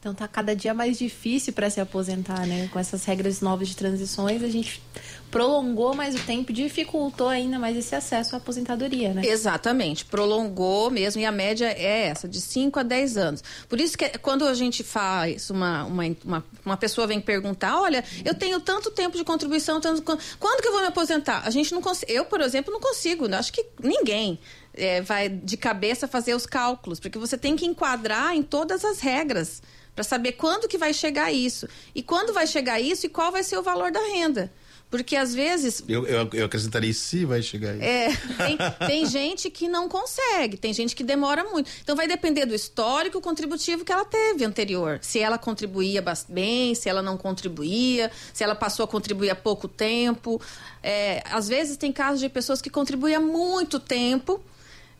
Então 0.00 0.12
tá 0.12 0.26
cada 0.26 0.56
dia 0.56 0.74
mais 0.74 0.98
difícil 0.98 1.52
para 1.52 1.70
se 1.70 1.80
aposentar, 1.80 2.44
né? 2.48 2.68
Com 2.72 2.80
essas 2.80 3.04
regras 3.04 3.40
novas 3.40 3.68
de 3.68 3.76
transições, 3.76 4.42
a 4.42 4.48
gente 4.48 4.82
prolongou 5.30 5.94
mais 5.94 6.14
o 6.14 6.18
tempo, 6.20 6.52
dificultou 6.52 7.28
ainda 7.28 7.58
mais 7.58 7.76
esse 7.76 7.94
acesso 7.94 8.34
à 8.34 8.38
aposentadoria, 8.38 9.12
né? 9.12 9.22
Exatamente, 9.24 10.04
prolongou 10.04 10.90
mesmo 10.90 11.20
e 11.20 11.24
a 11.24 11.32
média 11.32 11.66
é 11.66 12.06
essa, 12.06 12.28
de 12.28 12.40
5 12.40 12.78
a 12.78 12.82
10 12.82 13.16
anos. 13.16 13.44
Por 13.68 13.80
isso 13.80 13.96
que 13.96 14.08
quando 14.18 14.46
a 14.46 14.54
gente 14.54 14.82
faz, 14.82 15.50
uma, 15.50 15.84
uma, 15.84 16.44
uma, 16.64 16.76
pessoa 16.76 17.06
vem 17.06 17.20
perguntar, 17.20 17.80
olha, 17.80 18.04
eu 18.24 18.34
tenho 18.34 18.60
tanto 18.60 18.90
tempo 18.90 19.16
de 19.16 19.24
contribuição, 19.24 19.80
tanto, 19.80 20.02
quando 20.02 20.62
que 20.62 20.68
eu 20.68 20.72
vou 20.72 20.80
me 20.80 20.88
aposentar? 20.88 21.42
A 21.44 21.50
gente 21.50 21.72
não 21.72 21.82
consegue, 21.82 22.12
eu, 22.12 22.24
por 22.24 22.40
exemplo, 22.40 22.72
não 22.72 22.80
consigo, 22.80 23.32
acho 23.34 23.52
que 23.52 23.64
ninguém. 23.82 24.38
É, 24.80 25.00
vai 25.00 25.28
de 25.28 25.56
cabeça 25.56 26.06
fazer 26.06 26.34
os 26.34 26.46
cálculos, 26.46 27.00
porque 27.00 27.18
você 27.18 27.36
tem 27.36 27.56
que 27.56 27.66
enquadrar 27.66 28.36
em 28.36 28.44
todas 28.44 28.84
as 28.84 29.00
regras 29.00 29.60
para 29.92 30.04
saber 30.04 30.32
quando 30.32 30.68
que 30.68 30.78
vai 30.78 30.94
chegar 30.94 31.32
isso. 31.32 31.66
E 31.92 32.00
quando 32.00 32.32
vai 32.32 32.46
chegar 32.46 32.78
isso 32.78 33.06
e 33.06 33.08
qual 33.08 33.32
vai 33.32 33.42
ser 33.42 33.58
o 33.58 33.62
valor 33.64 33.90
da 33.90 33.98
renda. 33.98 34.52
Porque 34.90 35.16
às 35.16 35.34
vezes. 35.34 35.84
Eu, 35.86 36.06
eu, 36.06 36.28
eu 36.32 36.46
acrescentaria 36.46 36.92
se 36.94 37.24
vai 37.24 37.42
chegar 37.42 37.74
isso. 37.74 37.84
É, 37.84 38.08
tem, 38.46 38.58
tem, 38.86 39.06
gente 39.06 39.50
que 39.50 39.68
não 39.68 39.88
consegue, 39.88 40.56
tem 40.56 40.72
gente 40.72 40.96
que 40.96 41.04
demora 41.04 41.44
muito. 41.44 41.70
Então 41.82 41.94
vai 41.94 42.08
depender 42.08 42.46
do 42.46 42.54
histórico 42.54 43.20
contributivo 43.20 43.84
que 43.84 43.92
ela 43.92 44.04
teve 44.04 44.44
anterior. 44.44 44.98
Se 45.02 45.18
ela 45.18 45.36
contribuía 45.36 46.02
bem, 46.28 46.74
se 46.74 46.88
ela 46.88 47.02
não 47.02 47.18
contribuía, 47.18 48.10
se 48.32 48.42
ela 48.42 48.54
passou 48.54 48.84
a 48.84 48.88
contribuir 48.88 49.30
há 49.30 49.36
pouco 49.36 49.68
tempo. 49.68 50.40
É, 50.82 51.22
às 51.30 51.48
vezes 51.48 51.76
tem 51.76 51.92
casos 51.92 52.20
de 52.20 52.28
pessoas 52.28 52.62
que 52.62 52.70
contribuem 52.70 53.14
há 53.14 53.20
muito 53.20 53.78
tempo 53.78 54.42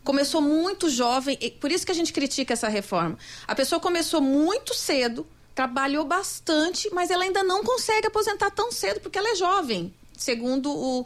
começou 0.05 0.41
muito 0.41 0.89
jovem, 0.89 1.37
por 1.61 1.71
isso 1.71 1.85
que 1.85 1.93
a 1.93 1.95
gente 1.95 2.15
critica 2.15 2.55
essa 2.55 2.67
reforma. 2.67 3.19
A 3.47 3.55
pessoa 3.55 3.79
começou 3.79 4.23
muito 4.23 4.73
cedo, 4.73 5.27
trabalhou 5.59 6.05
bastante, 6.05 6.89
mas 6.95 7.11
ela 7.11 7.25
ainda 7.25 7.43
não 7.43 7.65
consegue 7.65 8.07
aposentar 8.07 8.49
tão 8.49 8.71
cedo 8.71 9.01
porque 9.01 9.19
ela 9.19 9.31
é 9.31 9.35
jovem, 9.35 9.93
segundo 10.17 10.71
o 10.71 11.05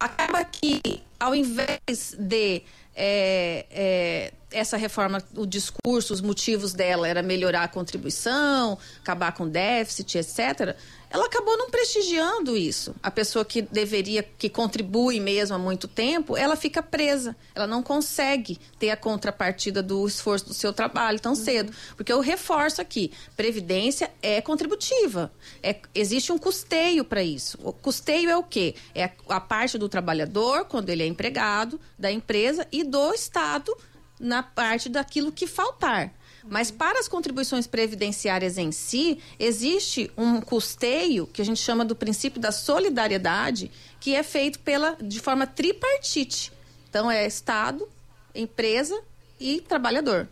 acaba 0.00 0.42
que 0.42 0.80
ao 1.20 1.34
invés 1.34 2.14
de 2.18 2.62
é, 2.96 3.66
é, 3.70 4.32
essa 4.52 4.76
reforma, 4.76 5.22
o 5.34 5.46
discurso, 5.46 6.12
os 6.12 6.20
motivos 6.20 6.72
dela 6.72 7.08
era 7.08 7.22
melhorar 7.22 7.64
a 7.64 7.68
contribuição, 7.68 8.78
acabar 9.00 9.32
com 9.32 9.48
déficit, 9.48 10.18
etc 10.18 10.76
ela 11.12 11.26
acabou 11.26 11.58
não 11.58 11.68
prestigiando 11.68 12.56
isso. 12.56 12.94
A 13.02 13.10
pessoa 13.10 13.44
que 13.44 13.60
deveria, 13.60 14.22
que 14.22 14.48
contribui 14.48 15.20
mesmo 15.20 15.54
há 15.54 15.58
muito 15.58 15.86
tempo, 15.86 16.36
ela 16.36 16.56
fica 16.56 16.82
presa. 16.82 17.36
Ela 17.54 17.66
não 17.66 17.82
consegue 17.82 18.58
ter 18.78 18.88
a 18.88 18.96
contrapartida 18.96 19.82
do 19.82 20.06
esforço 20.06 20.46
do 20.46 20.54
seu 20.54 20.72
trabalho 20.72 21.20
tão 21.20 21.32
uhum. 21.32 21.36
cedo. 21.36 21.72
Porque 21.96 22.10
eu 22.10 22.20
reforço 22.20 22.80
aqui: 22.80 23.12
previdência 23.36 24.10
é 24.22 24.40
contributiva. 24.40 25.30
É, 25.62 25.76
existe 25.94 26.32
um 26.32 26.38
custeio 26.38 27.04
para 27.04 27.22
isso. 27.22 27.58
O 27.62 27.74
custeio 27.74 28.30
é 28.30 28.36
o 28.36 28.42
quê? 28.42 28.74
É 28.94 29.04
a, 29.04 29.10
a 29.28 29.40
parte 29.40 29.76
do 29.76 29.90
trabalhador, 29.90 30.64
quando 30.64 30.88
ele 30.88 31.02
é 31.02 31.06
empregado, 31.06 31.78
da 31.98 32.10
empresa 32.10 32.66
e 32.72 32.82
do 32.82 33.12
Estado 33.12 33.76
na 34.22 34.42
parte 34.42 34.88
daquilo 34.88 35.32
que 35.32 35.46
faltar. 35.46 36.14
Mas 36.48 36.70
para 36.70 36.98
as 36.98 37.08
contribuições 37.08 37.66
previdenciárias 37.66 38.58
em 38.58 38.72
si, 38.72 39.18
existe 39.38 40.10
um 40.16 40.40
custeio 40.40 41.26
que 41.26 41.42
a 41.42 41.44
gente 41.44 41.60
chama 41.60 41.84
do 41.84 41.94
princípio 41.94 42.40
da 42.40 42.50
solidariedade, 42.50 43.70
que 44.00 44.14
é 44.14 44.22
feito 44.22 44.58
pela 44.60 44.96
de 45.00 45.20
forma 45.20 45.46
tripartite. 45.46 46.52
Então 46.88 47.10
é 47.10 47.26
Estado, 47.26 47.88
empresa 48.34 49.00
e 49.38 49.60
trabalhador. 49.60 50.28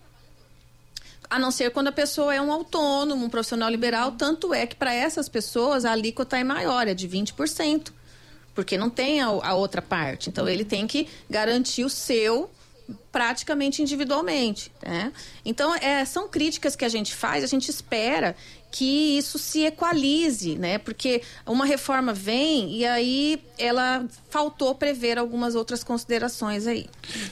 A 1.29 1.39
não 1.39 1.53
ser 1.53 1.71
quando 1.71 1.89
a 1.89 1.93
pessoa 1.93 2.35
é 2.35 2.41
um 2.41 2.51
autônomo, 2.51 3.25
um 3.25 3.31
profissional 3.31 3.71
liberal, 3.71 4.13
tanto 4.13 4.53
é 4.53 4.67
que 4.67 4.75
para 4.75 4.93
essas 4.93 5.29
pessoas 5.29 5.85
a 5.85 5.93
alíquota 5.93 6.37
é 6.37 6.43
maior, 6.43 6.89
é 6.89 6.95
de 6.95 7.09
20%, 7.09 7.93
porque 8.53 8.77
não 8.77 8.91
tem 8.91 9.21
a, 9.21 9.27
a 9.27 9.55
outra 9.55 9.81
parte. 9.81 10.29
Então 10.29 10.49
ele 10.49 10.65
tem 10.65 10.89
que 10.89 11.07
garantir 11.29 11.85
o 11.85 11.89
seu 11.89 12.51
praticamente 13.11 13.83
individualmente. 13.83 14.71
Né? 14.83 15.13
Então, 15.45 15.75
é, 15.75 16.05
são 16.05 16.29
críticas 16.29 16.77
que 16.77 16.85
a 16.85 16.89
gente 16.89 17.15
faz, 17.15 17.43
a 17.43 17.47
gente 17.47 17.69
espera 17.71 18.37
que 18.71 19.19
isso 19.19 19.39
se 19.39 19.65
equalize, 19.65 20.57
né? 20.57 20.79
Porque 20.79 21.23
uma 21.45 21.65
reforma 21.65 22.13
vem 22.13 22.77
e 22.77 22.87
aí 22.87 23.43
ela 23.59 24.07
faltou 24.29 24.75
prever 24.75 25.19
algumas 25.19 25.55
outras 25.55 25.83
considerações 25.83 26.67
aí. 26.67 26.87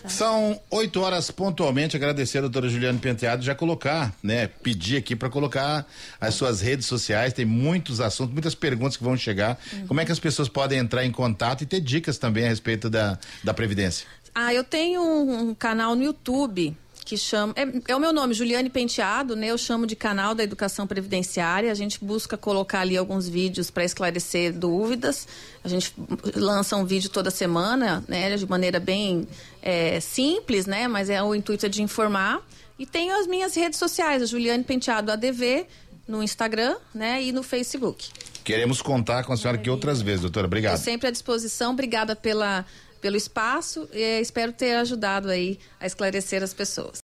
São 0.09 0.61
oito 0.71 1.01
horas 1.01 1.31
pontualmente. 1.31 1.97
Agradecer 1.97 2.39
a 2.39 2.41
doutora 2.43 2.69
Juliane 2.69 2.99
Penteado 2.99 3.43
já 3.43 3.55
colocar, 3.55 4.13
né? 4.23 4.49
Pedir 4.49 4.97
aqui 4.97 5.15
para 5.15 5.31
colocar 5.31 5.87
as 6.21 6.35
suas 6.35 6.61
redes 6.61 6.87
sociais. 6.87 7.33
Tem 7.33 7.45
muitos 7.45 8.01
assuntos, 8.01 8.33
muitas 8.33 8.55
perguntas 8.55 8.97
que 8.97 9.05
vão 9.05 9.17
chegar. 9.17 9.59
Uhum. 9.73 9.87
Como 9.87 10.01
é 10.01 10.05
que 10.05 10.13
as 10.13 10.19
pessoas 10.19 10.49
podem 10.49 10.79
entrar 10.79 11.05
em 11.05 11.13
contato 11.13 11.63
e 11.63 11.67
ter 11.67 11.81
dicas 11.81 12.19
também 12.19 12.47
a 12.47 12.49
respeito 12.49 12.91
da, 12.91 13.17
da 13.45 13.55
Previdência? 13.55 14.07
Ah, 14.41 14.55
eu 14.55 14.63
tenho 14.63 15.03
um, 15.03 15.49
um 15.49 15.55
canal 15.55 15.97
no 15.97 16.05
YouTube 16.05 16.73
que 17.05 17.17
chama. 17.17 17.53
É, 17.57 17.91
é, 17.91 17.97
o 17.97 17.99
meu 17.99 18.13
nome, 18.13 18.33
Juliane 18.33 18.71
Penteado, 18.71 19.35
né? 19.35 19.49
Eu 19.49 19.59
chamo 19.59 19.85
de 19.85 19.97
canal 19.97 20.33
da 20.33 20.45
Educação 20.45 20.87
Previdenciária. 20.87 21.73
A 21.73 21.75
gente 21.75 21.99
busca 22.05 22.37
colocar 22.37 22.83
ali 22.83 22.97
alguns 22.97 23.29
vídeos 23.29 23.69
para 23.69 23.85
esclarecer 23.85 24.53
dúvidas. 24.53 25.27
A 25.65 25.69
gente 25.69 25.93
lança 26.37 26.77
um 26.77 26.85
vídeo 26.85 27.11
toda 27.11 27.33
semana, 27.33 28.05
né? 28.07 28.37
De 28.37 28.49
maneira 28.49 28.79
bem 28.79 29.27
é, 29.61 29.99
simples, 29.99 30.67
né? 30.67 30.87
Mas 30.87 31.11
é 31.11 31.21
o 31.21 31.35
intuito 31.35 31.67
é 31.67 31.69
de 31.69 31.83
informar. 31.83 32.41
E 32.79 32.87
tenho 32.87 33.19
as 33.19 33.27
minhas 33.27 33.57
redes 33.57 33.77
sociais, 33.77 34.23
a 34.23 34.27
Juliane 34.27 34.63
Penteado 34.63 35.11
ADV, 35.11 35.67
no 36.07 36.23
Instagram, 36.23 36.77
né? 36.95 37.21
E 37.21 37.33
no 37.33 37.43
Facebook. 37.43 38.09
Queremos 38.45 38.81
contar 38.81 39.25
com 39.25 39.33
a 39.33 39.37
senhora 39.37 39.59
aqui 39.59 39.69
outras 39.69 40.01
vezes, 40.01 40.21
doutora. 40.21 40.47
Obrigado. 40.47 40.75
Eu 40.75 40.79
sempre 40.79 41.09
à 41.09 41.11
disposição. 41.11 41.73
Obrigada 41.73 42.15
pela 42.15 42.65
pelo 43.01 43.17
espaço 43.17 43.89
e 43.93 44.21
espero 44.21 44.53
ter 44.53 44.75
ajudado 44.77 45.29
aí 45.31 45.59
a 45.81 45.87
esclarecer 45.87 46.43
as 46.43 46.53
pessoas. 46.55 46.97